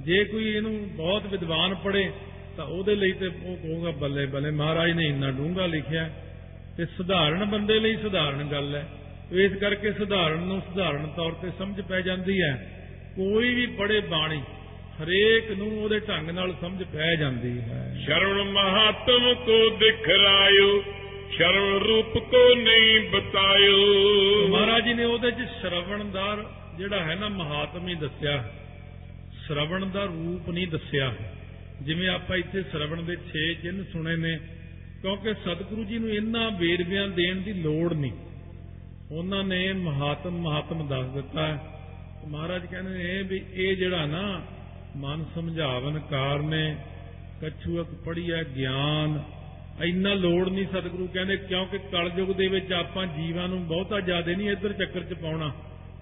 ਜੇ 0.02 0.24
ਕੋਈ 0.24 0.46
ਇਹਨੂੰ 0.46 0.90
ਬਹੁਤ 0.96 1.26
ਵਿਦਵਾਨ 1.26 1.76
ਪੜੇ 1.76 2.12
ਤਾਂ 2.58 2.66
ਉਹਦੇ 2.66 2.96
ਲਈ 2.96 3.12
ਤੇ 3.12 3.28
ਉਹ 3.28 3.58
ਕਹੂਗਾ, 3.58 3.92
ਬੱਲੇ 3.92 4.26
ਬੱਲੇ 4.26 4.52
ਮਹਾਰਾਜ 4.52 4.92
ਨੇ 4.92 5.06
ਇੰਨਾ 5.06 5.32
ਡੂੰਘਾ 5.32 5.66
ਲਿਖਿਆ 5.66 6.04
ਹੈ। 6.04 6.38
ਤੇ 6.78 6.86
ਸਧਾਰਨ 6.86 7.46
ਬੰਦੇ 7.46 7.80
ਲਈ 7.80 7.96
ਸਧਾਰਨ 7.96 8.44
ਗੱਲ 8.52 8.76
ਹੈ। 8.76 8.90
ਇਸ 9.32 9.52
ਕਰਕੇ 9.52 9.92
ਸਧਾਰਨ 9.92 10.40
ਨੂੰ 10.40 10.62
ਸਧਾਰਨ 10.74 11.08
ਤੌਰ 11.16 11.32
ਤੇ 11.32 11.50
ਸਮਝ 11.58 11.82
ਪੈ 11.82 12.02
ਜਾਂਦੀ 12.02 12.42
ਹੈ। 12.42 12.86
ਕੋਈ 13.16 13.54
ਵੀ 13.54 13.66
ਪੜੇ 13.66 14.00
ਬਾਣੀ 14.00 14.44
ਹਰੇਕ 15.04 15.52
ਨੂੰ 15.52 15.84
ਉਹਦੇ 15.84 16.00
ਢੰਗ 16.00 16.30
ਨਾਲ 16.30 16.56
ਸਮਝ 16.62 16.84
ਪੈ 16.84 17.16
ਜਾਂਦੀ 17.16 17.62
ਹੈ। 17.62 18.02
ਸ਼ਰਵਣ 18.06 18.44
ਮਹਾਤਮ 18.44 19.34
ਕੋ 19.34 19.70
ਦਿਖਰਾਇਓ 19.70 20.84
ਸ਼ਰਵਣ 21.32 21.78
ਰੂਪ 21.78 22.18
ਕੋ 22.18 22.56
ਨਹੀਂ 22.56 23.10
ਬਤਾਇਓ। 23.10 23.78
ਮਹਾਰਾਜ 24.48 24.84
ਜੀ 24.84 24.94
ਨੇ 24.94 25.04
ਉਹਦੇ 25.04 25.32
ਚ 25.32 25.48
ਸ਼ਰਵਣ 25.62 26.06
ਦਾ 26.06 26.38
ਜਿਹੜਾ 26.78 27.04
ਹੈ 27.04 27.16
ਨਾ 27.16 27.30
ਮਹਾਤਮ 27.30 27.88
ਹੀ 27.88 27.96
ਦੱਸਿਆ। 27.96 28.54
ਸ਼ਰਵਣ 29.48 29.86
ਦਾ 29.86 30.06
ਰੂਪ 30.06 30.50
ਨਹੀਂ 30.50 30.68
ਦੱਸਿਆ। 30.68 31.14
ਜਿਵੇਂ 31.82 32.10
ਆਪਾਂ 32.10 32.38
ਇੱਥੇ 32.38 32.62
ਸ਼ਰਵਣ 32.62 33.02
ਦੇ 33.02 33.18
6 33.28 33.54
ਚਿੰਨ੍ਹ 33.62 33.84
ਸੁਣੇ 33.84 34.16
ਨੇ 34.16 34.40
ਕਿਉਂਕਿ 35.02 35.34
ਸਤਿਗੁਰੂ 35.34 35.84
ਜੀ 35.84 35.98
ਨੂੰ 35.98 36.10
ਇੰਨਾ 36.10 36.50
ਵੇਰਵਿਆਂ 36.50 37.08
ਦੇਣ 37.08 37.36
ਦੀ 37.36 37.54
ਲੋੜ 37.54 37.94
ਨਹੀਂ। 37.94 38.12
ਉਹਨਾਂ 39.12 39.44
ਨੇ 39.44 39.74
ਮਹਾਤਮ 39.74 40.30
ਮਹਾਤਮ 40.30 40.88
ਦੱਸ 40.88 41.06
ਦਿੱਤਾ। 41.06 41.74
ਮਹਾਰਾਜ 42.28 42.66
ਕਹਿੰਦੇ 42.66 43.04
ਨੇ 43.04 43.22
ਵੀ 43.22 43.46
ਇਹ 43.54 43.78
ਜਿਹੜਾ 43.78 44.06
ਨਾ 44.06 44.42
ਮਨ 45.00 45.26
ਸਮਝਾਵਨ 45.36 46.00
ਕਾਰ 46.00 46.40
ਨੇ 46.40 46.76
ਕਛੂਅਕ 47.44 47.88
ਪੜੀਐ 48.06 48.44
ਗਿਆਨ। 48.44 49.24
ਇੰਨਾ 49.84 50.14
ਲੋੜ 50.14 50.50
ਨਹੀਂ 50.50 50.66
ਸਤਿਗੁਰੂ 50.68 51.08
ਕਹਿੰਦੇ, 51.08 51.38
ਕਿਉਂਕਿ 51.38 51.78
ਕਲਯੁਗ 51.78 52.28
ਦੇ 52.28 52.48
ਵਿੱਚ 52.48 52.74
ਆਪਾਂ 52.74 53.06
ਜੀਵਾਂ 53.06 53.48
ਨੂੰ 53.48 53.68
ਬਹੁਤਾ 53.68 54.00
ਜ਼ਿਆਦਾ 54.00 54.32
ਨਹੀਂ 54.32 54.50
ਇੱਧਰ 54.50 54.74
ਚੱਕਰ 54.74 55.00
'ਚ 55.00 55.14
ਪਾਉਣਾ। 55.14 55.52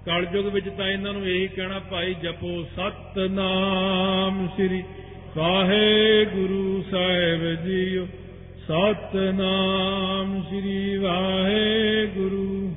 ਕਲਯੁਗ 0.05 0.45
ਵਿੱਚ 0.45 0.69
ਤਾਂ 0.69 0.87
ਇਹਨਾਂ 0.87 1.13
ਨੂੰ 1.13 1.27
ਇਹੀ 1.27 1.47
ਕਹਿਣਾ, 1.47 1.79
ਭਾਈ 1.79 2.13
ਜਪੋ 2.13 2.63
ਸਤਨਾਮ 2.63 4.47
ਸ੍ਰੀ 4.47 4.83
ਵਾਹਿਗੁਰੂ 5.37 6.83
ਸਾਹਿਬ 6.91 7.65
ਜੀਓ। 7.65 8.07
ਸਤਨਾਮ 8.67 10.41
ਸ੍ਰੀ 10.43 10.97
ਵਾਹਿਗੁਰੂ। 10.97 12.75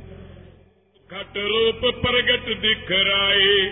ਘਟ 1.11 1.37
ਰੂਪ 1.37 1.95
ਪ੍ਰਗਟ 1.95 2.61
ਦਿਖਰਾਏ 2.61 3.71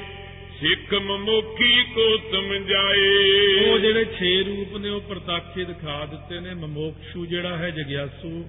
ਸਿੱਖ 0.90 1.02
ਮਮੁਖੀ 1.02 1.82
ਕੋ 1.94 2.16
ਸਮਝਾਏ 2.16 3.68
ਉਹ 3.68 3.78
ਜਿਹੜੇ 3.78 4.04
6 4.16 4.30
ਰੂਪ 4.46 4.76
ਨੇ 4.76 4.88
ਉਹ 4.88 5.00
ਪ੍ਰਤਾਖੇ 5.00 5.64
ਦਿਖਾ 5.64 6.06
ਦਿੱਤੇ 6.06 6.40
ਨੇ। 6.40 6.54
ਮਮੋਕਸ਼ੂ 6.54 7.26
ਜਿਹੜਾ 7.26 7.56
ਹੈ 7.56 7.70
ਜਗਿਆਸੂ 7.70 8.48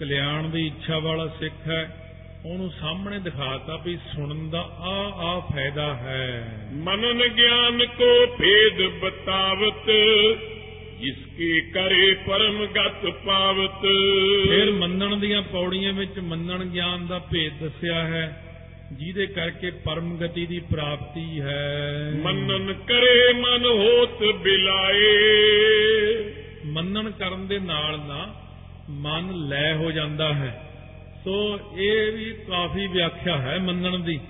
ਕਲਿਆਣ 0.00 0.48
ਦੀ 0.48 0.66
ਇੱਛਾ 0.66 0.98
ਵਾਲਾ 0.98 1.26
ਸਿੱਖ 1.26 1.68
ਹੈ। 1.68 2.08
ਉਹਨੂੰ 2.46 2.70
ਸਾਹਮਣੇ 2.80 3.18
ਦਿਖਾਤਾ 3.18 3.76
ਵੀ 3.76 3.96
ਸੁਣਨ 3.96 4.50
ਦਾ 4.50 4.60
ਆ 4.60 5.12
ਆ 5.16 5.40
ਫਾਇਦਾ 5.40 5.94
ਹੈ। 5.94 6.58
ਮਨਨ 6.72 7.28
ਗਿਆਨ 7.28 7.86
ਕੋ 7.86 8.26
ਭੇਦ 8.26 8.82
ਬਤਾਵਤ 9.00 9.90
ਜਿਸਕੇ 11.00 11.60
ਕਰੇ 11.60 12.14
ਪਰਮ 12.26 12.66
ਗਤ 12.66 13.06
ਪਾਵਤ। 13.06 13.82
ਫਿਰ 14.48 14.70
ਮੰਨਣ 14.70 15.16
ਦੀਆਂ 15.16 15.42
ਪੌੜੀਆਂ 15.42 15.92
ਵਿੱਚ 15.92 16.18
ਮੰਨਣ 16.18 16.64
ਗਿਆਨ 16.64 17.06
ਦਾ 17.06 17.18
ਭੇਦ 17.18 17.52
ਦੱਸਿਆ 17.60 18.02
ਹੈ। 18.02 18.51
ਜਿਹਦੇ 18.92 19.26
ਕਰਕੇ 19.26 19.70
ਪਰਮ 19.70 20.16
ਗਤੀ 20.16 20.46
ਦੀ 20.46 20.58
ਪ੍ਰਾਪਤੀ 20.58 21.40
ਹੈ। 21.40 22.12
ਮੰਨਨ 22.22 22.72
ਕਰੇ 22.72 23.32
ਮਨ 23.32 23.64
ਹੋਤ 23.64 24.36
ਬਿਲਾਏ। 24.36 25.14
ਮੰਨਣ 26.66 27.10
ਕਰਨ 27.10 27.46
ਦੇ 27.46 27.58
ਨਾਲ 27.58 27.98
ਨਾ 27.98 28.34
ਮਨ 28.90 29.48
ਲੈ 29.48 29.74
ਹੋ 29.74 29.90
ਜਾਂਦਾ 29.90 30.34
ਹੈ। 30.34 30.70
ਸੋ 31.24 31.60
ਇਹ 31.76 32.12
ਵੀ 32.12 32.24
ਕਾਫੀ 32.48 32.86
ਵਿਆਖਿਆ 32.86 33.38
ਹੈ 33.38 33.58
ਮੰਨਣ 33.58 33.98
ਦੀ। 33.98 34.20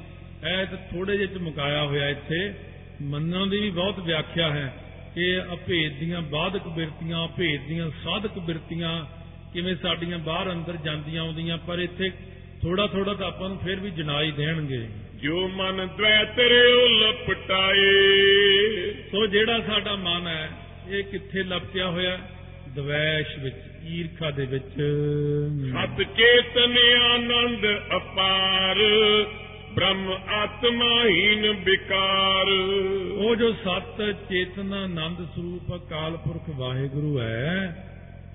ਇਹ 0.50 0.66
ਤਾਂ 0.66 0.76
ਥੋੜੇ 0.76 1.18
ਜਿਹੇ 1.18 1.28
ਚ 1.28 1.36
ਮੁਕਾਇਆ 1.36 1.84
ਹੋਇਆ 1.84 2.08
ਇੱਥੇ। 2.08 2.54
ਮੰਨਣ 3.02 3.46
ਦੀ 3.46 3.58
ਵੀ 3.58 3.70
ਬਹੁਤ 3.70 3.98
ਵਿਆਖਿਆ 3.98 4.50
ਹੈ 4.50 4.74
ਕਿ 5.14 5.40
ਅਭੇਦ 5.52 5.98
ਦੀਆਂ 5.98 6.22
ਬਾਧਕ 6.22 6.68
ਬਿਰਤੀਆਂ 6.68 7.26
ਅਭੇਦ 7.26 7.60
ਦੀਆਂ 7.68 7.90
ਸਾਧਕ 8.04 8.38
ਬਿਰਤੀਆਂ 8.38 9.04
ਕਿਵੇਂ 9.52 9.76
ਸਾਡੀਆਂ 9.76 10.18
ਬਾਹਰ 10.18 10.52
ਅੰਦਰ 10.52 10.76
ਜਾਂਦੀਆਂ 10.76 11.22
ਆਉਂਦੀਆਂ 11.22 11.58
ਪਰ 11.58 11.78
ਇੱਥੇ 11.78 12.10
ਥੋੜਾ 12.62 12.86
ਥੋੜਾ 12.86 13.14
ਤਾਂ 13.14 13.26
ਆਪਾਂ 13.26 13.48
ਨੂੰ 13.48 13.58
ਫਿਰ 13.58 13.80
ਵੀ 13.80 13.90
ਜਨਾਈ 13.90 14.30
ਦੇਣਗੇ। 14.30 14.88
ਜੋ 15.22 15.48
ਮਨ 15.48 15.88
ਦ્વੈਤ 15.96 16.38
ਰਿਉ 16.38 16.88
ਲਪਟਾਏ। 16.88 17.82
ਸੋ 19.12 19.26
ਜਿਹੜਾ 19.26 19.60
ਸਾਡਾ 19.60 19.96
ਮਨ 19.96 20.28
ਹੈ 20.28 20.50
ਇਹ 20.88 21.04
ਕਿੱਥੇ 21.04 21.42
ਲਪਟਿਆ 21.42 21.90
ਹੋਇਆ? 21.90 22.10
ਹੈ? 22.10 22.30
ਦਵੈਸ਼ 22.76 23.38
ਵਿੱਚ 23.38 23.56
ਈਰਖਾ 23.86 24.30
ਦੇ 24.30 24.46
ਵਿੱਚ। 24.46 24.74
ਸਤ 25.72 26.02
ਚੇਤਨ 26.02 26.78
ਆਨੰਦ 27.14 27.66
ਅਪਾਰ 27.96 28.76
ਬ੍ਰਹਮ 29.74 30.12
ਆਤਮਾਹੀਨ 30.28 31.50
ਵਿਕਾਰ। 31.50 32.46
ਉਹ 33.12 33.36
ਜੋ 33.36 33.52
ਸਤ 33.52 34.12
ਚੇਤਨ 34.28 34.74
ਆਨੰਦ 34.74 35.18
ਸਰੂਪ 35.18 35.76
ਅਕਾਲ 35.76 36.16
ਪੁਰਖ 36.16 36.42
ਵਾਹਿਗੁਰੂ 36.56 37.20
ਹੈ 37.20 37.76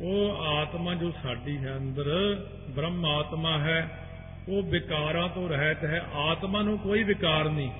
ਉਹ 0.01 0.37
ਆਤਮਾ 0.45 0.93
ਜੋ 0.93 1.11
ਸਾਡੀ 1.23 1.57
ਹੈ 1.57 1.77
ਅੰਦਰ 1.77 2.37
ਬ੍ਰਹਮ 2.69 3.05
ਆਤਮਾ 3.05 3.57
ਹੈ 3.57 4.03
ਉਹ 4.49 4.63
ਵਿਕਾਰਾਂ 4.63 5.29
ਤੋਂ 5.29 5.49
ਰਹਿਤ 5.49 5.85
ਹੈ 5.85 6.01
ਆਤਮਾ 6.13 6.61
ਨੂੰ 6.61 6.79
ਕੋਈ 6.79 7.03
ਵਿਕਾਰ 7.03 7.49
ਨਹੀਂ। 7.49 7.71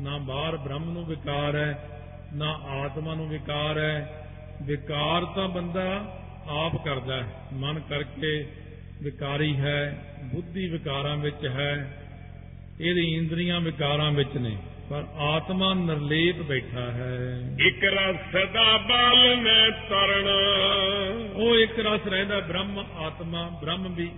ਨਾ 0.00 0.18
ਬਾਹਰ 0.18 0.56
ਬ੍ਰਹਮ 0.56 0.90
ਨੂੰ 0.90 1.06
ਵਿਕਾਰ 1.06 1.56
ਹੈ 1.56 1.88
ਨਾ 2.34 2.52
ਆਤਮਾ 2.52 3.14
ਨੂੰ 3.14 3.28
ਵਿਕਾਰ 3.28 3.78
ਹੈ। 3.78 4.26
ਵਿਕਾਰ 4.62 5.24
ਤਾਂ 5.24 5.48
ਬੰਦਾ 5.48 6.18
ਆਪ 6.48 6.84
ਕਰਦਾ 6.84 7.16
ਹੈ। 7.16 7.28
ਮਨ 7.52 7.80
ਕਰਕੇ 7.80 8.46
ਵਿਕਾਰੀ 9.02 9.56
ਹੈ 9.56 10.04
ਬੁੱਧੀ 10.34 10.68
ਵਿਕਾਰਾਂ 10.68 11.16
ਵਿੱਚ 11.16 11.46
ਹੈ 11.46 12.02
ਇਹਦੀ 12.80 13.16
ਇੰਦਰੀਆਂ 13.16 13.60
ਵਿਕਾਰਾਂ 13.60 14.10
ਵਿੱਚ 14.10 14.36
ਨੇ। 14.36 14.58
ਪਰ 14.90 15.04
ਆਤਮਾ 15.18 15.74
ਨਿਰਲੇਪ 15.74 16.42
ਬੈਠਾ 16.42 16.80
ਹੈ। 16.80 17.56
ਇਕ 17.66 17.84
ਰਸ 17.84 18.16
ਸਦਾ 18.16 18.76
ਬਾਲ 18.76 19.36
ਮੈਂ 19.36 19.70
ਤਰਣਾ। 19.70 20.58
ਉਹ 21.34 21.56
ਇੱਕ 21.56 21.86
ਰਸ 21.86 22.00
ਰਹਿੰਦਾ 22.06 22.40
ਬ੍ਰਹਮ 22.40 22.84
ਆਤਮਾ 22.96 23.48
ਬ੍ਰਹਮ 23.62 23.94
ਵੀ। 23.94 24.10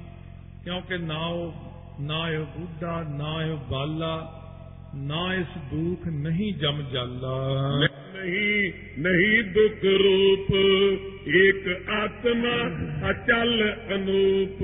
ਕਿਉਂਕਿ 0.64 0.98
ਨਾ 0.98 1.26
ਉਹ 1.26 1.69
ਨਾ 2.00 2.30
ਇਹ 2.30 2.38
ਬੁੱਢਾ 2.38 3.02
ਨਾ 3.02 3.42
ਇਹ 3.44 3.56
ਬਾਲਾ 3.70 4.36
ਨਾ 4.94 5.34
ਇਸ 5.34 5.46
ਦੁੱਖ 5.74 6.08
ਨਹੀਂ 6.08 6.54
ਜਮ 6.54 6.82
ਜਾਲਾ। 6.92 7.78
ਨਹੀਂ 7.80 8.72
ਨਹੀਂ 8.98 9.44
ਦੁਖ 9.44 9.84
ਰੂਪ 9.84 10.54
ਇੱਕ 11.26 11.88
ਆਤਮਾ 11.90 12.54
ਅਚਲ 13.10 13.72
ਅਨੂਪ। 13.94 14.62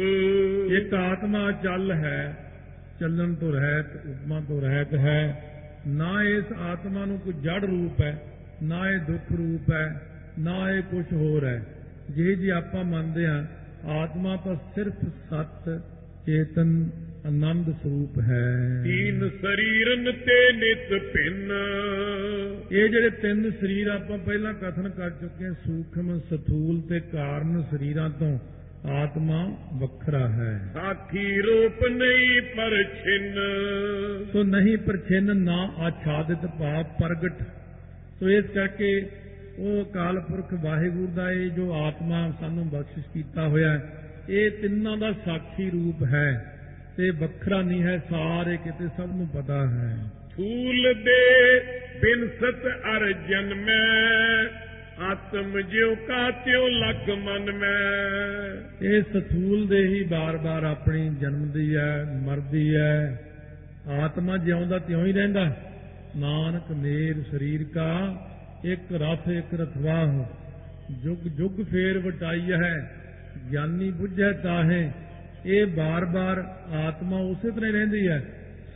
ਇੱਕ 0.73 0.95
ਆਤਮਾ 0.95 1.53
ਚੱਲ 1.53 1.93
ਹੈ 1.93 2.53
ਚੱਲਣ 3.01 3.35
ਤੋਂ 3.35 3.53
ਰਹਿਤ 3.53 3.87
ਉਪਮਾ 3.97 4.41
ਤੋਂ 4.41 4.61
ਰਹਿਤ 4.61 4.95
ਹੈ। 4.95 5.53
ਨਾ 5.87 6.23
ਇਸ 6.23 6.53
ਆਤਮਾ 6.53 7.05
ਨੂੰ 7.05 7.19
ਕੋਈ 7.19 7.33
ਜੜ 7.33 7.65
ਰੂਪ 7.65 8.01
ਹੈ 8.01 8.23
ਨਾ 8.63 8.91
ਇਹ 8.91 8.99
ਦੁੱਖ 8.99 9.33
ਰੂਪ 9.33 9.73
ਹੈ 9.73 10.11
ਨਾ 10.39 10.71
ਇਹ 10.71 10.83
ਕੁਝ 10.83 11.05
ਹੋਰ 11.13 11.45
ਹੈ। 11.45 11.67
ਜੇ 12.11 12.35
ਜੀ 12.35 12.49
ਆਪਾਂ 12.49 12.85
ਮੰਨਦੇ 12.85 13.27
ਹਾਂ 13.27 13.45
ਆਤਮਾ 13.91 14.37
ਤਾਂ 14.37 14.55
ਸਿਰਫ 14.75 14.95
ਸਤ 15.31 15.83
ਚੇਤਨ 16.27 16.91
ਆਨੰਦ 17.27 17.71
ਸਰੂਪ 17.71 18.19
ਹੈ। 18.19 18.83
ਤੀਨ 18.85 19.29
ਸਰੀਰਨ 19.29 20.13
ਤੇ 20.13 20.53
ਨਿਤ 20.53 21.03
ਭਿੰਨ। 21.13 21.53
ਇਹ 22.73 22.89
ਜਿਹੜੇ 22.89 23.11
ਤਿੰਨ 23.11 23.51
ਸਰੀਰ 23.51 23.87
ਆਪਾਂ 23.87 24.19
ਪਹਿਲਾਂ 24.19 24.55
ਕਥਨ 24.55 24.89
ਕਰ 24.89 25.11
ਚੁੱਕੇ 25.11 25.45
ਹਾਂ 25.45 25.53
ਸੂਖਮ 25.53 26.19
ਸਥੂਲ 26.19 26.81
ਤੇ 26.81 27.01
ਕਾਰਨ 27.01 27.63
ਸਰੀਰਾਂ 27.63 28.11
ਤੋਂ 28.11 28.39
ਆਤਮਾ 28.89 29.57
ਵੱਖਰਾ 29.73 30.29
ਹੈ। 30.29 30.71
ਸਾਖੀ 30.75 31.41
ਰੂਪ 31.41 31.87
ਨਹੀਂ 31.87 32.43
ਪਰ 32.43 32.83
ਛਿਨ 32.83 33.39
ਸੋ 34.33 34.43
ਨਹੀਂ 34.43 34.79
ਪਰਛਿਨ 34.79 35.37
ਨਾ 35.37 35.75
ਆਛਾਦਿਤ 35.79 36.47
ਪਾਪ 36.47 37.03
ਪ੍ਰਗਟ। 37.03 37.43
ਸੋ 38.21 38.31
ਇਸ 38.31 38.45
ਕਰਕੇ 38.45 39.11
ਉਹ 39.59 39.85
ਅਕਾਲ 39.85 40.21
ਪੁਰਖ 40.21 40.55
ਵਾਹਿਗੁਰੂ 40.55 41.07
ਦਾ 41.07 41.31
ਇਹ 41.33 41.51
ਜੋ 41.51 41.73
ਆਤਮਾ 41.75 42.33
ਸਾਨੂੰ 42.41 42.69
ਬਖਸ਼ਿਸ਼ 42.69 43.07
ਕੀਤਾ 43.15 43.49
ਹੋਇਆ 43.49 43.73
ਹੈ 43.73 43.93
ਇਹ 44.29 44.51
ਤਿੰਨਾਂ 44.51 44.97
ਦਾ 44.97 45.13
ਸਾਖੀ 45.13 45.71
ਰੂਪ 45.71 46.05
ਹੈ। 46.05 46.56
ਤੇ 46.97 47.11
ਵੱਖਰਾ 47.11 47.63
ਨਹੀਂ 47.63 47.83
ਹੈ 47.83 47.99
ਸਾਰੇ 48.11 48.57
ਕਿਤੇ 48.57 48.89
ਸਭ 48.97 49.07
ਨੂੰ 49.07 49.29
ਪਤਾ 49.29 49.69
ਹੈ। 49.69 49.99
ਫੂਲ 50.37 50.95
ਦੇ 51.05 51.61
ਬਿਨਸਤ 52.01 52.67
ਅਰ 52.67 53.13
ਜਨਮੈ 53.13 53.83
ਆਤਮ 55.01 55.61
ਜਿਉ 55.61 55.95
ਕਾ 55.95 56.31
ਤਿਉ 56.31 56.69
ਲਗ 56.69 57.11
ਮਨ 57.11 57.53
ਮੈਂ 57.53 58.57
ਇਹ 58.83 59.03
ਸਥੂਲ 59.03 59.67
ਦੇ 59.67 59.87
ਹੀ 59.87 60.03
ਬਾਰ-ਬਾਰ 60.03 60.65
ਆਪਣੀ 60.65 61.15
ਜਨਮਦੀ 61.21 61.77
ਹੈ 61.77 62.05
ਮਰਦੀ 62.23 62.77
ਹੈ। 62.77 63.23
ਆਤਮਾ 63.89 64.37
ਜਿਉਂਦਾ 64.37 64.79
ਤਿਉਂ 64.79 65.07
ਹੀ 65.07 65.13
ਰਹਿੰਦਾ। 65.13 65.57
ਨਾਨਕ 66.17 66.73
ਮੇਰ 66.73 67.23
ਸਰੀਰ 67.31 67.65
ਕਾ 67.65 68.17
ਇੱਕ 68.65 68.93
ਰਥ 68.93 69.29
ਇੱਕ 69.29 69.61
ਰਥਵਾਹ। 69.61 70.25
ਜੁਗ 71.05 71.29
ਜੁਗ 71.29 71.65
ਫੇਰ 71.71 71.99
ਵਟਾਈ 71.99 72.53
ਹੈ 72.53 72.91
ਗਿਆਨੀ 73.53 73.91
ਬੁੱਝੈ 73.91 74.33
ਤਾਹੇ। 74.33 74.91
ਇਹ 75.47 75.67
ਬਾਰ-ਬਾਰ 75.67 76.39
ਆਤਮਾ 76.75 77.17
ਉਸੇ 77.17 77.51
ਤਰ੍ਹਾਂ 77.51 77.73
ਰਹਿੰਦੀ 77.73 78.09
ਹੈ। 78.09 78.23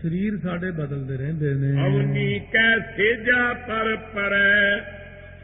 ਸਰੀਰ 0.03 0.39
ਸਾਡੇ 0.39 0.71
ਬਦਲਦੇ 0.71 1.17
ਰਹਿੰਦੇ 1.17 1.55
ਨੇ। 1.55 1.87
ਅਵਨੀ 1.87 2.41
ਕੈ 2.53 2.79
ਸੇਜਾ 2.79 3.53
ਪਰ 3.53 3.97
ਪਰੈ 3.97 4.81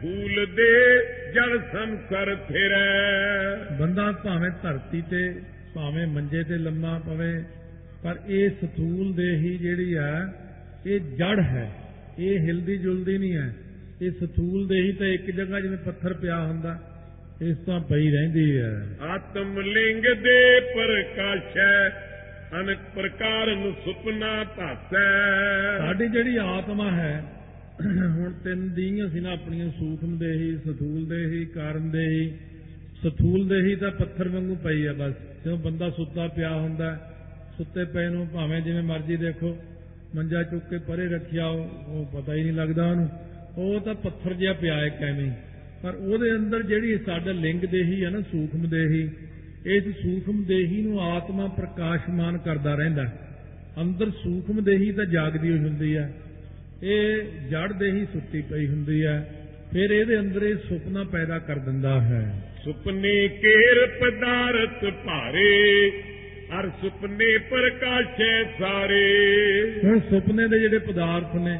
ਫੂਲ 0.03 0.47
ਦੇ 0.47 0.99
ਜੜ 1.33 1.59
ਸੰਸਰ 1.73 2.35
ਫਿਰੈ। 2.35 3.77
ਬੰਦਾ 3.81 4.12
ਭਾਵੇਂ 4.12 4.51
ਧਰਤੀ 4.62 5.03
ਤੇ 5.11 5.41
ਭਾਵੇਂ 5.75 6.07
ਮੰਜੇ 6.07 6.43
ਤੇ 6.43 6.59
ਲੰਮਾ 6.59 6.99
ਪਵੇ 6.99 7.45
ਪਰ 8.03 8.17
ਇਹ 8.27 8.51
ਸਥੂਲ 8.51 9.15
ਦੇ 9.15 9.37
ਹੀ 9.37 9.59
ਜਿਹੜੀ 9.59 9.97
ਹੈ 9.97 10.33
ਇਹ 10.87 11.01
ਜੜ 11.01 11.41
ਹੈ। 11.41 11.71
ਇਹ 12.19 12.39
ਹਿਲਦੀ 12.39 12.79
ਜੁਲਦੀ 12.79 13.19
ਨਹੀਂ 13.19 13.37
ਹੈ। 13.37 13.55
ਇਹ 14.03 14.11
ਸਥੂਲ 14.11 14.69
ਦੇ 14.69 14.77
ਹੀ 14.77 14.93
ਤਾਂ 14.93 15.07
ਇੱਕ 15.07 15.31
ਜਗ੍ਹਾ 15.31 15.61
ਜਿਵੇਂ 15.61 15.79
ਪੱਥਰ 15.79 16.15
ਪਿਆ 16.15 16.41
ਹੁੰਦਾ। 16.41 16.96
ਇਸ 17.42 17.57
ਤਾਂ 17.57 17.81
ਪਈ 17.81 18.11
ਰਹਿੰਦੀ 18.11 18.59
ਹੈ। 18.59 18.87
ਆਤਮ 19.01 19.61
ਲਿੰਗ 19.61 20.03
ਦੇ 20.03 20.61
ਪ੍ਰਕਾਸ਼ੈ 20.61 21.88
ਅਨੇਕ 22.61 22.79
ਪ੍ਰਕਾਰ 22.94 23.46
ਨੂੰ 23.57 23.72
ਸੁਪਨਾ 23.85 24.44
ਭਾਸੈ 24.44 25.79
ਸਾਡੀ 25.79 26.09
ਜਿਹੜੀ 26.09 26.37
ਆਤਮਾ 26.37 26.90
ਹੈ 26.90 27.25
ਹੁਣ 27.87 28.33
ਤਿੰਨ 28.33 28.75
ਦੀਆਂ 28.75 29.09
ਸੀ 29.09 29.20
ਨਾ 29.20 29.33
ਆਪਣੀਆਂ 29.33 29.70
ਸੂਖਮ 29.70 30.18
ਦੇ 30.18 30.33
ਹੀ 30.33 30.57
ਸਥੂਲ 30.57 31.07
ਦੇ 31.07 31.27
ਹੀ 31.27 31.44
ਕਾਰਨ 31.44 31.90
ਦੇ 31.90 32.07
ਹੀ 32.07 32.38
ਸਥੂਲ 33.07 33.49
ਦੇ 33.49 33.61
ਹੀ 33.61 33.77
ਤਾਂ 33.77 33.90
ਪੱਥਰ 33.90 34.29
ਵਾਂਗੂ 34.29 34.55
ਪਈ 34.55 34.87
ਆ 34.87 34.92
ਬਸ 34.92 35.12
ਜਦੋਂ 35.44 35.57
ਬੰਦਾ 35.57 35.90
ਸੁੱਤਾ 35.90 36.29
ਪਿਆ 36.29 36.55
ਹੁੰਦਾ 36.55 37.12
ਸੁੱਤੇ 37.57 37.85
ਪਏ 37.85 38.09
ਨੂੰ 38.09 38.29
ਭਾਵੇਂ 38.29 38.61
ਜਿਵੇਂ 38.61 38.83
ਮਰਜ਼ੀ 38.83 39.16
ਦੇਖੋ 39.16 39.59
ਮੰਜਾ 40.14 40.42
ਚੁੱਕ 40.42 40.64
ਕੇ 40.70 40.79
ਪਰੇ 40.79 41.09
ਰੱਖਿਆ 41.09 41.46
ਉਹ 41.46 42.07
ਪਤਾ 42.16 42.35
ਹੀ 42.35 42.42
ਨਹੀਂ 42.42 42.53
ਲੱਗਦਾ 42.53 42.87
ਉਹਨੂੰ। 42.87 43.09
ਉਹ 43.57 43.81
ਤਾਂ 43.81 43.94
ਪੱਥਰ 43.94 44.33
ਜਿਹਾ 44.33 44.53
ਪਿਆ 44.53 44.75
ਹੈ। 44.75 44.88
ਕਿਵੇਂ 44.88 45.31
ਪਰ 45.83 45.95
ਉਹਦੇ 45.95 46.31
ਅੰਦਰ 46.33 46.62
ਜਿਹੜੀ 46.62 46.99
ਸਾਡਾ 46.99 47.33
ਲਿੰਗ 47.33 47.61
ਦੇਹੀ 47.61 48.05
ਹੈ 48.05 48.11
ਨਾ 48.11 48.21
ਸੂਖਮ 48.21 48.69
ਦੇਹੀ 48.69 49.11
ਇਸ 49.67 49.85
ਸੂਖਮ 49.97 50.45
ਦੇਹੀ 50.45 50.81
ਨੂੰ 50.83 51.01
ਆਤਮਾ 51.01 51.47
ਪ੍ਰਕਾਸ਼ਮਾਨ 51.47 52.39
ਕਰਦਾ 52.39 52.75
ਰਹਿੰਦਾ। 52.75 53.05
ਅੰਦਰ 53.81 54.11
ਸੂਖਮ 54.11 54.65
ਦੇਹੀ 54.65 54.93
ਤਾਂ 54.93 55.05
ਜਾਗਦੀ 55.05 55.51
ਹੋਈ 55.51 55.59
ਹੁੰਦੀ 55.59 55.97
ਹੈ 55.97 56.12
ਇਹ 56.83 57.23
ਜੜ 57.51 57.73
ਦੇਹੀ 57.73 58.05
ਸੁੱਤੀ 58.05 58.43
ਪਈ 58.43 58.67
ਹੁੰਦੀ 58.67 59.05
ਹੈ 59.07 59.17
ਫਿਰ 59.73 59.91
ਇਹਦੇ 59.91 60.19
ਅੰਦਰ 60.21 60.43
ਇਹ 60.43 60.57
ਸੁਪਨਾ 60.69 61.05
ਪੈਦਾ 61.05 61.39
ਕਰ 61.39 61.59
ਦਿੰਦਾ 61.59 62.01
ਹੈ 62.01 62.43
ਸੁਪਨੇ 62.65 63.29
ਕੇਰ 63.29 63.87
ਪਦਾਰਥ 64.01 64.85
ਭਾਰੇ 65.07 65.91
ਅਰ 66.61 66.69
ਸੁਪਨੇ 66.69 67.39
ਪ੍ਰਕਾਸ਼ੈ 67.39 68.43
ਸਾਰੇ 68.59 69.03
ਹੁਣ 69.85 70.01
ਸੁਪਨੇ 70.01 70.47
ਦੇ 70.49 70.59
ਜਿਹੜੇ 70.59 70.79
ਪਦਾਰਥ 70.79 71.35
ਨੇ 71.35 71.59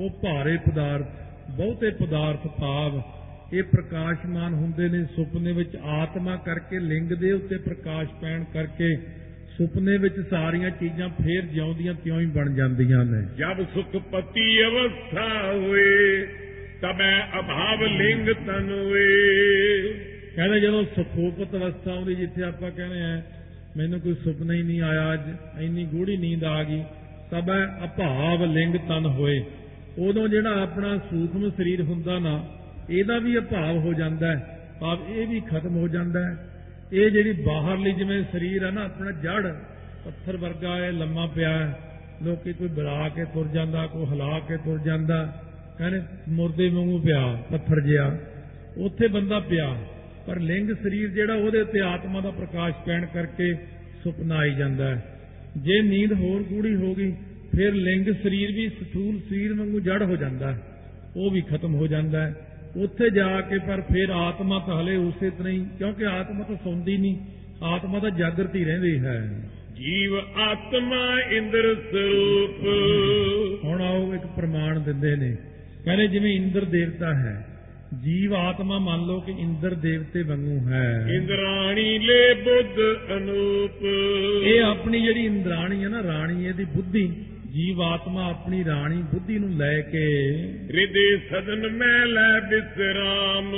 ਉਹ 0.00 0.10
ਭਾਰੇ 0.10 0.56
ਪਦਾਰਥ 0.56 1.06
ਬਹੁਤੇ 1.50 1.90
ਪਦਾਰਥ 1.90 2.46
ਭਾਵ 2.60 3.02
ਇਹ 3.52 3.62
ਪ੍ਰਕਾਸ਼ਮਾਨ 3.62 4.54
ਹੁੰਦੇ 4.54 4.88
ਨੇ 4.88 5.04
ਸੁਪਨੇ 5.04 5.52
ਵਿੱਚ 5.52 5.76
ਆਤਮਾ 5.76 6.36
ਕਰਕੇ 6.36 6.78
ਲਿੰਗ 6.78 7.08
ਦੇ 7.08 7.32
ਉੱਤੇ 7.32 7.56
ਪ੍ਰਕਾਸ਼ 7.56 8.08
ਪੈਣ 8.20 8.44
ਕਰਕੇ 8.44 8.96
ਸੁਪਨੇ 9.56 9.96
ਵਿੱਚ 9.96 10.14
ਸਾਰੀਆਂ 10.30 10.70
ਚੀਜ਼ਾਂ 10.70 11.08
ਫੇਰ 11.08 11.42
ਜਿਉਂਦੀਆਂ 11.42 11.94
ਤਿਉਂ 11.94 12.20
ਹੀ 12.20 12.26
ਬਣ 12.26 12.54
ਜਾਂਦੀਆਂ 12.54 13.04
ਨੇ। 13.04 13.22
ਜਬ 13.38 13.64
ਸੁਖਪਤੀ 13.74 14.62
ਅਵਸਥਾ 14.62 15.52
ਹੋਏ 15.52 16.26
ਤਬੈ 16.82 17.20
ਅਭਾਵ 17.38 17.84
ਲਿੰਗ 17.84 18.28
ਤਨ 18.46 18.70
ਹੋਏ। 18.70 19.92
ਕਹਿੰਦੇ 20.36 20.60
ਜਦੋਂ 20.60 20.84
ਸੁਖੋਪਤ 20.84 21.54
ਅਵਸਥਾ 21.54 21.90
ਆਉਂਦੀ 21.90 22.14
ਜਿੱਥੇ 22.14 22.42
ਆਪਾਂ 22.42 22.70
ਕਹਿੰਦੇ 22.70 23.00
ਆ 23.00 23.22
ਮੈਨੂੰ 23.76 24.00
ਕੋਈ 24.00 24.14
ਸੁਪਨਾ 24.14 24.52
ਹੀ 24.52 24.62
ਨਹੀਂ 24.62 24.80
ਆਇਆ 24.80 25.14
ਅੱਜ 25.14 25.20
ਇੰਨੀ 25.60 25.84
ਗੂੜੀ 25.84 26.16
ਨੀਂਦ 26.16 26.44
ਆ 26.44 26.62
ਗਈ 26.64 26.82
ਤਬ 27.30 27.52
ਅਭਾਵ 27.84 28.44
ਲਿੰਗ 28.44 28.74
ਤਨ 28.74 29.06
ਹੋਏ। 29.06 29.44
ਉਦੋਂ 29.98 30.28
ਜਿਹੜਾ 30.28 30.62
ਆਪਣਾ 30.62 30.98
ਸੂਖਮ 30.98 31.50
ਸਰੀਰ 31.50 31.80
ਹੁੰਦਾ 31.82 32.18
ਨਾ 32.18 32.61
ਇਹਦਾ 32.92 33.18
ਵੀ 33.18 33.38
ਅਭਾਵ 33.38 33.76
ਹੋ 33.78 33.92
ਜਾਂਦਾ 33.94 34.36
ਹੈ, 34.36 34.58
ਭਾਵ 34.80 34.98
ਇਹ 35.08 35.26
ਵੀ 35.26 35.40
ਖਤਮ 35.40 35.76
ਹੋ 35.76 35.88
ਜਾਂਦਾ 35.88 36.24
ਹੈ। 36.24 36.48
ਇਹ 36.92 37.10
ਜਿਹੜੀ 37.10 37.32
ਬਾਹਰਲੀ 37.32 37.92
ਜਿਵੇਂ 37.92 38.22
ਸਰੀਰ 38.32 38.64
ਹੈ 38.64 38.70
ਨਾ, 38.70 38.84
ਆਪਣਾ 38.84 39.10
ਜੜ 39.10 39.52
ਪੱਥਰ 40.04 40.36
ਵਰਗਾ 40.36 40.76
ਹੈ 40.76 40.92
ਲੰਮਾ 40.92 41.26
ਪਿਆ 41.26 41.50
ਹੈ। 41.50 41.78
ਲੋਕੀ 42.22 42.52
ਕੋਈ 42.52 42.68
ਬੁਲਾ 42.68 43.08
ਕੇ 43.08 43.24
ਤੁਰ 43.24 43.48
ਜਾਂਦਾ, 43.48 43.86
ਕੋਈ 43.86 44.06
ਹਿਲਾ 44.06 44.40
ਕੇ 44.48 44.56
ਤੁਰ 44.56 44.78
ਜਾਂਦਾ, 44.78 45.42
ਕਹਿੰਦੇ 45.78 46.00
ਮੁਰਦੇ 46.28 46.68
ਵਾਂਗੂ 46.68 46.98
ਪਿਆ 46.98 47.42
ਪੱਥਰ 47.50 47.80
ਜਿਹਾ। 47.80 48.18
ਉੱਥੇ 48.76 49.08
ਬੰਦਾ 49.08 49.40
ਪਿਆ, 49.40 49.76
ਪਰ 50.26 50.40
ਲਿੰਗ 50.40 50.70
ਸਰੀਰ 50.70 51.08
ਜਿਹੜਾ 51.08 51.34
ਉਹਦੇ 51.34 51.60
ਉੱਤੇ 51.60 51.80
ਆਤਮਾ 51.80 52.20
ਦਾ 52.20 52.30
ਪ੍ਰਕਾਸ਼ 52.30 52.74
ਪੈਣ 52.86 53.06
ਕਰਕੇ 53.06 53.54
ਸੁਪਨਾ 54.04 54.34
ਆਈ 54.34 54.54
ਜਾਂਦਾ 54.54 54.94
ਹੈ। 54.94 55.04
ਜੇ 55.56 55.82
ਨੀਂਦ 55.82 56.12
ਹੋਰ 56.12 56.42
ਗੂੜੀ 56.42 56.74
ਹੋ 56.74 56.94
ਗਈ, 56.94 57.12
ਫਿਰ 57.56 57.74
ਲਿੰਗ 57.74 58.06
ਸਰੀਰ 58.22 58.52
ਵੀ 58.52 58.68
ਸਥੂਲ 58.68 59.18
ਸਰੀਰ 59.18 59.54
ਵਾਂਗੂ 59.54 59.80
ਜੜ 59.80 60.02
ਹੋ 60.02 60.16
ਜਾਂਦਾ 60.16 60.52
ਹੈ। 60.52 60.62
ਉਹ 61.16 61.30
ਵੀ 61.30 61.40
ਖਤਮ 61.40 61.74
ਹੋ 61.74 61.86
ਜਾਂਦਾ 61.86 62.26
ਹੈ। 62.26 62.34
ਉੱਥੇ 62.76 63.10
ਜਾ 63.10 63.40
ਕੇ 63.40 63.58
ਪਰ 63.58 63.80
ਫਿਰ 63.80 64.10
ਆਤਮਾ 64.10 64.58
ਤਾਂ 64.58 64.82
ਹਲੇ 64.82 64.96
ਉਸੇ 64.96 65.30
ਤਰ੍ਹਾਂ 65.30 65.52
ਹੀ 65.52 65.66
ਕਿਉਂਕਿ 65.78 66.06
ਆਤਮਾ 66.06 66.44
ਤਾਂ 66.44 66.56
ਸੌਂਦੀ 66.56 66.96
ਨਹੀਂ 66.96 67.16
ਆਤਮਾ 67.62 67.98
ਤਾਂ 67.98 68.10
ਜਾਗਰਤ 68.10 68.56
ਰਹਿੰਦੀ 68.56 68.98
ਹੈ। 68.98 69.50
ਜੀਵ 69.76 70.16
ਆਤਮਾ 70.40 71.20
ਇੰਦਰ 71.30 71.74
ਸਰੂਪ। 71.74 72.66
ਹੁਣ 73.64 73.82
ਆਓ 73.82 74.14
ਇੱਕ 74.14 74.22
ਪ੍ਰਮਾਣ 74.26 74.80
ਦਿੰਦੇ 74.80 75.16
ਨੇ 75.16 75.36
ਕਹਿੰਦੇ 75.84 76.06
ਜਿਵੇਂ 76.06 76.36
ਇੰਦਰ 76.36 76.64
ਦੇਵਤਾ 76.64 77.14
ਹੈ 77.14 77.48
ਜੀਵ 78.04 78.34
ਆਤਮਾ 78.34 78.78
ਮੰਨ 78.78 79.06
ਲਓ 79.06 79.20
ਕਿ 79.20 79.32
ਇੰਦਰ 79.32 79.74
ਦੇਵਤੇ 79.74 80.22
ਵਾਂਗੂ 80.22 80.60
ਹੈ। 80.68 81.08
ਇੰਦਰਾਣੀ 81.14 81.98
ਲੈ 81.98 82.34
ਬੁੱਧ 82.34 82.76
ਅਨੂਪ। 83.16 83.84
ਇਹ 84.44 84.62
ਆਪਣੀ 84.62 85.02
ਜਿਹੜੀ 85.02 85.26
ਇੰਦਰਾਣੀ 85.26 85.84
ਹੈ 85.84 85.88
ਨਾ 85.88 86.02
ਰਾਣੀ 86.02 86.44
ਇਹਦੀ 86.44 86.64
ਬੁੱਧੀ। 86.64 87.14
ਜੀਵ 87.54 87.82
ਆਤਮਾ 87.82 88.30
ਆਪਣੀ 88.30 88.64
ਰਾਣੀ 88.64 88.96
ਬੁੱਧੀ 88.96 89.38
ਨੂੰ 89.38 89.50
ਲੈ 89.50 89.80
ਕੇ 89.80 90.04
ਹਿਰਦੇ 90.64 91.16
ਸਦਨ 91.16 91.68
ਮੈਂ 91.68 92.06
ਲੈ 92.06 92.40
ਬਿਸਰਾਮ। 92.40 93.56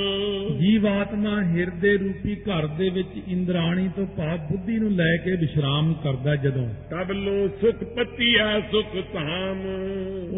ਜੀਵ 0.59 0.87
ਆਤਮਾ 0.87 1.43
ਹਿਰਦੇ 1.43 1.97
ਰੂਪੀ 1.97 2.35
ਘਰ 2.35 2.67
ਦੇ 2.67 2.89
ਵਿੱਚ 2.89 3.07
ਇੰਦਰਾਣੀ 3.27 3.89
ਤੋਂ 3.95 4.07
ਭਾਵ 4.07 4.37
ਬੁੱਧੀ 4.37 4.79
ਨੂੰ 4.79 4.91
ਲੈ 4.91 5.17
ਕੇ 5.17 5.35
ਵਿਸ਼ਰਾਮ 5.35 5.93
ਕਰਦਾ 5.93 6.35
ਜਦੋਂ। 6.35 6.69
ਤਬ 6.91 7.11
ਲੋ 7.11 7.47
ਸੁਖ 7.47 7.83
ਪਤੀਆ 7.83 8.59
ਸੁਖ 8.59 9.13
ਧਾਮ। 9.13 9.61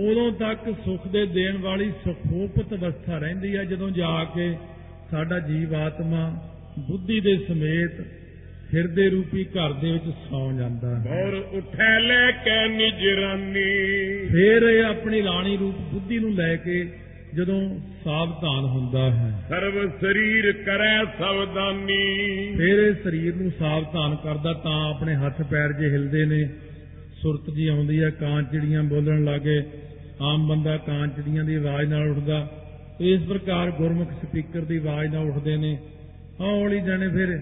ਉਦੋਂ 0.10 0.32
ਤੱਕ 0.32 0.76
ਸੁਖ 0.86 1.08
ਦੇ 1.08 1.26
ਦੇਣ 1.26 1.58
ਵਾਲੀ 1.58 1.92
ਸੁਖੋਪਤ 1.92 2.74
ਅਵਸਥਾ 2.74 3.18
ਰਹਿੰਦੀ 3.18 3.58
ਹੈ 3.58 3.64
ਜਦੋਂ 3.64 3.90
ਜਾ 3.90 4.24
ਕੇ 4.24 4.56
ਸਾਡਾ 5.12 5.40
ਜੀਵ 5.40 5.76
ਆਤਮਾ 5.76 6.50
ਬੁੱਧੀ 6.80 7.20
ਦੇ 7.20 7.38
ਸਮੇਤ 7.38 8.27
ਹਿਰਦੇ 8.74 9.10
ਰੂਪੀ 9.10 9.44
ਘਰ 9.44 9.74
ਦੇ 9.74 9.92
ਵਿੱਚ 9.92 10.04
ਸੌ 10.04 10.52
ਜਾਂਦਾ 10.52 11.00
ਹੈ। 11.00 11.24
ਔਰ 11.24 11.34
ਉਠੈ 11.34 12.00
ਲੈ 12.00 12.32
ਕੇ 12.32 12.68
ਨਿਜ 12.68 13.08
ਰਾਨੀ। 13.20 13.64
ਫਿਰ 14.28 14.62
ਇਹ 14.62 14.84
ਆਪਣੀ 14.84 15.24
ਰਾਣੀ 15.24 15.58
ਰੂਪ 15.58 15.76
ਬੁੱਧੀ 15.94 16.20
ਨੂੰ 16.20 16.34
ਲੈ 16.36 16.56
ਕੇ 16.56 16.90
ਜਦੋਂ 17.36 17.80
ਸਾਵਧਾਨ 18.04 18.66
ਹੁੰਦਾ 18.66 19.12
ਹੈ। 19.12 19.46
ਸਰਬ 19.50 19.92
ਸਰੀਰ 20.02 20.52
ਕਰੈ 20.52 21.04
ਸਵਦਾਨੀ 21.20 22.54
ਫਿਰ 22.58 22.80
ਇਹ 22.80 22.94
ਸਰੀਰ 23.04 23.36
ਨੂੰ 23.36 23.52
ਸਾਵਧਾਨ 23.60 24.16
ਕਰਦਾ 24.16 24.54
ਤਾਂ 24.54 24.90
ਆਪਣੇ 24.90 25.16
ਹੱਥ 25.16 25.42
ਪੈਰ 25.42 25.74
ਜੇ 25.74 25.90
ਹਿਲਦੇ 25.90 26.26
ਨੇ 26.26 26.50
ਸੁਰਤ 27.22 27.50
ਜੀ 27.50 27.68
ਆਉਂਦੀ 27.68 28.04
ਹੈ 28.04 28.10
ਕਾਂ 28.10 28.42
ਚਿੜੀਆਂ 28.44 28.84
ਬੋਲਣ 28.84 29.24
ਲੱਗੇ 29.24 29.64
ਆਮ 30.22 30.48
ਬੰਦਾ 30.48 30.78
ਕਾਂ 30.78 31.08
ਚਿੜੀਆਂ 31.08 31.44
ਦੀ 31.44 31.56
ਆਵਾਜ਼ 31.56 31.90
ਨਾਲ 31.90 32.10
ਉੱਠਦਾ। 32.10 32.50
ਇਸ 33.00 33.22
ਪ੍ਰਕਾਰ 33.22 33.72
ਗੁਰਮੁਖ 33.72 34.12
ਸਪੀਕਰ 34.12 34.62
ਦੀ 34.62 34.78
ਆਵਾਜ਼ 34.78 35.14
ਨਾਲ 35.14 35.30
ਉੱਠਦੇ 35.30 35.58
ਨੇ। 35.58 35.78
ਹੌਲੀ 36.40 36.82
ਜਾਣੇ 36.82 37.08
ਫਿਰ 37.10 37.42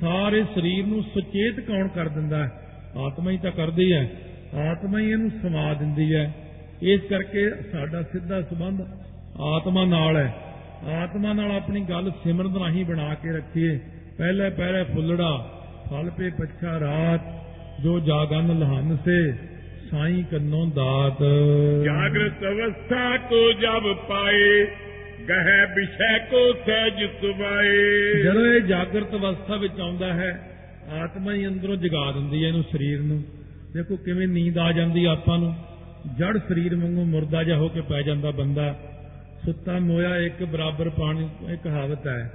ਸਾਰੇ 0.00 0.42
ਸਰੀਰ 0.42 0.86
ਨੂੰ 0.86 1.02
ਸੁਚੇਤ 1.02 1.60
ਕੌਣ 1.60 1.88
ਕਰ 1.88 2.08
ਦਿੰਦਾ 2.08 2.44
ਹੈ? 2.44 2.52
ਆਤਮਾ 2.96 3.30
ਹੀ 3.30 3.38
ਤਾਂ 3.38 3.50
ਕਰਦੀ 3.50 3.92
ਹੈ। 3.92 4.10
ਆਤਮਾ 4.54 4.98
ਹੀ 4.98 5.10
ਇਹਨੂੰ 5.10 5.30
ਸਮਾ 5.42 5.74
ਦਿੰਦੀ 5.74 6.14
ਹੈ। 6.14 6.34
ਇਸ 6.82 7.00
ਕਰਕੇ 7.00 7.50
ਸਾਡਾ 7.72 8.02
ਸਿੱਧਾ 8.02 8.42
ਸੰਬੰਧ 8.42 8.80
ਆਤਮਾ 9.40 9.84
ਨਾਲ 9.84 10.16
ਹੈ। 10.16 10.34
ਆਤਮਾ 11.02 11.32
ਨਾਲ 11.32 11.50
ਆਪਣੀ 11.50 11.80
ਗੱਲ 11.80 12.10
ਸਿਮਰਨ 12.10 12.56
ਰਾਹੀਂ 12.56 12.84
ਬਣਾ 12.84 13.14
ਕੇ 13.14 13.32
ਰੱਖੀਏ। 13.32 13.78
ਪਹਿਲੇ 14.18 14.50
ਪਹਿਲੇ 14.50 14.84
ਫੁੱਲੜਾ, 14.84 15.50
ਫਲ 15.90 16.10
ਪੇ 16.10 16.30
ਪੱਛਾ 16.30 16.80
ਰਾਤ, 16.80 17.20
ਜੋ 17.82 18.00
ਜਾਗਨ 18.00 18.58
ਲਹਨ 18.58 18.96
ਸੇ, 19.04 19.32
ਸਾਈ 19.90 20.24
ਕੰਨੋਂ 20.30 20.66
ਦਾਤ। 20.66 21.22
ਜਾਗਰਤ 21.84 22.42
ਅਵਸਥਾ 22.42 23.16
ਕੋ 23.16 23.52
ਜਬ 23.52 23.96
ਪਾਏ 24.08 24.66
ਗਹਿ 25.28 25.66
ਵਿਸ਼ੈ 25.76 26.18
ਕੋ 26.18 26.52
ਸਹਿਜ 26.52 27.10
ਸੁਭਾਏ। 27.20 27.76
ਜਦੋਂ 28.22 28.46
ਇਹ 28.46 28.60
ਜਾਗਰਤ 28.60 29.14
ਅਵਸਥਾ 29.14 29.56
ਵਿੱਚ 29.56 29.80
ਆਉਂਦਾ 29.80 30.12
ਹੈ, 30.12 30.50
ਆਤਮਾ 30.88 31.32
ਹੀ 31.32 31.46
ਅੰਦਰੋਂ 31.46 31.76
ਜਗਾ 31.76 32.12
ਦਿੰਦੀ 32.12 32.42
ਹੈ 32.42 32.48
ਇਹਨੂੰ 32.48 32.62
ਸਰੀਰ 32.62 33.00
ਨੂੰ। 33.00 33.24
ਦੇਖੋ 33.74 33.96
ਕਿਵੇਂ 33.96 34.28
ਨੀਂਦ 34.28 34.58
ਆ 34.58 34.72
ਜਾਂਦੀ 34.72 35.04
ਆਪਾਂ 35.04 35.38
ਨੂੰ। 35.38 35.54
ਜੜ 36.18 36.38
ਸਰੀਰ 36.48 36.76
ਵਾਂਗੂ 36.76 37.04
ਮੁਰਦਾ 37.04 37.42
ਜਿਹਾ 37.42 37.56
ਹੋ 37.56 37.68
ਕੇ 37.68 37.80
ਪੈ 37.80 38.02
ਜਾਂਦਾ 38.02 38.30
ਬੰਦਾ। 38.30 38.80
ਸੁੱਤਾ 39.44 39.78
ਮੋਇਆ 39.78 40.16
ਇੱਕ 40.16 40.44
ਬਰਾਬਰ 40.44 40.88
ਪਾਣੀ 40.88 41.28
ਇਹ 41.52 41.56
ਕਹਾਵਤ 41.56 42.06
ਹੈ। 42.06 42.32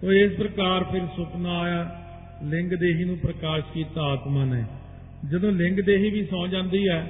ਤੋ 0.00 0.12
ਇਸ 0.12 0.32
ਪ੍ਰਕਾਰ 0.32 0.84
ਫਿਰ 0.84 1.00
ਸੁਪਨਾ 1.16 1.58
ਆਇਆ, 1.58 2.02
ਲਿੰਗ 2.44 2.70
ਦੇਹੀ 2.70 3.04
ਨੂੰ 3.04 3.18
ਪ੍ਰਕਾਸ਼ 3.18 3.64
ਕੀਤਾ 3.74 4.00
ਆਤਮਾ 4.00 4.44
ਨੇ। 4.44 4.64
ਜਦੋਂ 5.30 5.52
ਲਿੰਗ 5.52 5.80
ਦੇਹੀ 5.80 6.10
ਵੀ 6.10 6.24
ਸੌ 6.24 6.46
ਜਾਂਦੀ 6.46 6.88
ਹੈ, 6.88 7.06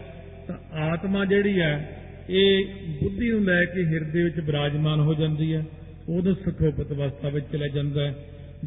ਤਾਂ 0.48 0.78
ਆਤਮਾ 0.78 1.24
ਜਿਹੜੀ 1.24 1.60
ਹੈ 1.60 2.03
ਇਹ 2.30 2.64
ਬੁੱਧੀ 3.02 3.30
ਨੂੰ 3.30 3.44
ਲੈ 3.44 3.64
ਕੇ 3.64 3.84
ਹਿਰਦੇ 3.84 4.22
ਵਿੱਚ 4.22 4.40
ਬਿਰਾਜਮਾਨ 4.40 5.00
ਹੋ 5.00 5.14
ਜਾਂਦੀ 5.14 5.54
ਹੈ 5.54 5.64
ਉਦੋਂ 6.08 6.34
ਸੁਖੋਪਤ 6.34 6.92
ਅਵਸਥਾ 6.92 7.28
ਵਿੱਚ 7.28 7.46
ਚਲਾ 7.52 7.66
ਜਾਂਦਾ 7.66 8.04
ਹੈ। 8.04 8.14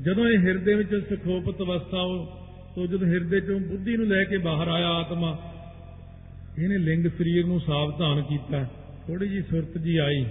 ਜਦੋਂ 0.02 0.30
ਇਹ 0.30 0.39
ਹਿਰਦੇ 0.39 0.74
ਵਿੱਚ 0.74 0.89
ਸੁਖੋਪਤ 0.89 1.62
ਅਵਸਥਾ 1.62 2.02
ਉਹ 2.02 2.48
ਤੋਂ 2.76 2.88
ਜਦੋਂ 2.88 3.08
ਹਿਰਦੇ 3.08 3.41
ਚੋਂ 3.41 3.60
ਬੁੱਧੀ 3.60 3.98
ਨੂੰ 3.98 4.08
ਲੈ 4.08 4.24
ਕੇ 4.24 4.38
ਬਾਹਰ 4.38 4.67
ਆਇਆ 4.67 4.88
ਆਤਮਾ, 4.88 5.39
ਇਹਨੇ 6.60 6.78
ਲਿੰਗ 6.78 7.08
ਸਰੀਰ 7.08 7.46
ਨੂੰ 7.46 7.60
ਸਾਵਧਾਨ 7.60 8.22
ਕੀਤਾ। 8.22 8.63
ਥੋੜੀ 9.08 9.30
ਜੀ 9.30 9.41
ਸੁਰਤ 9.41 9.78
ਜੀ 9.78 9.98
ਆਈ। 9.98 10.26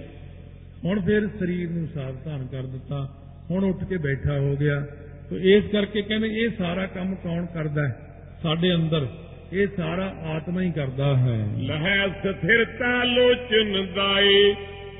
ਹੁਣ 0.84 1.00
ਫਿਰ 1.00 1.28
ਸਰੀਰ 1.28 1.70
ਨੂੰ 1.70 1.88
ਸਾਵਧਾਨ 1.94 2.46
ਕਰ 2.46 2.62
ਦਿੱਤਾ। 2.62 3.14
ਹੁਣ 3.50 3.64
ਉੱਠ 3.64 3.84
ਕੇ 3.84 3.96
ਬੈਠਾ 3.96 4.38
ਹੋ 4.38 4.56
ਗਿਆ। 4.56 4.86
ਤੋ 5.30 5.38
ਇਸ 5.38 5.64
ਕਰਕੇ 5.64 6.02
ਕਹਿੰਦੇ, 6.02 6.28
ਇਹ 6.28 6.48
ਸਾਰਾ 6.58 6.86
ਕੰਮ 6.86 7.14
ਕੌਣ 7.14 7.46
ਕਰਦਾ 7.46 7.88
ਹੈ? 7.88 7.96
ਸਾਡੇ 8.42 8.74
ਅੰਦਰ। 8.74 9.08
ਇਹ 9.52 9.66
ਸਾਰਾ 9.76 10.14
ਆਤਮਾ 10.24 10.60
ਹੀ 10.60 10.70
ਕਰਦਾ 10.70 11.16
ਹੈ। 11.16 11.48
ਲਹੈ 11.58 12.08
ਸਥਿਰਤਾ 12.08 13.04
ਲੋਚਨ 13.04 13.86
ਦਾਏ 13.94 14.54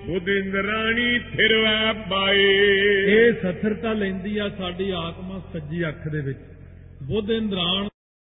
ਬੁੱਧ 0.07 0.29
ਇੰਦਰਾਣੀ 0.29 1.19
ਥਿਰਵੈ 1.19 1.93
ਬਾਏ 1.93 2.47
ਇਹ 3.07 3.33
ਸਥਿਰਤਾ 3.33 3.93
ਲੈਂਦੀ 3.93 4.39
ਆ 4.39 4.49
ਸਾਡੀ 4.49 4.91
ਆਤਮਾ 4.91 5.43
ਸੱਜੀ 5.53 5.89
ਅੱਖ 5.89 6.09
ਦੇ 6.09 6.21
ਵਿੱਚ। 6.21 6.39
ਬੁੱਧ 7.03 7.31
ਇੰਦਰਾਣ 7.31 7.89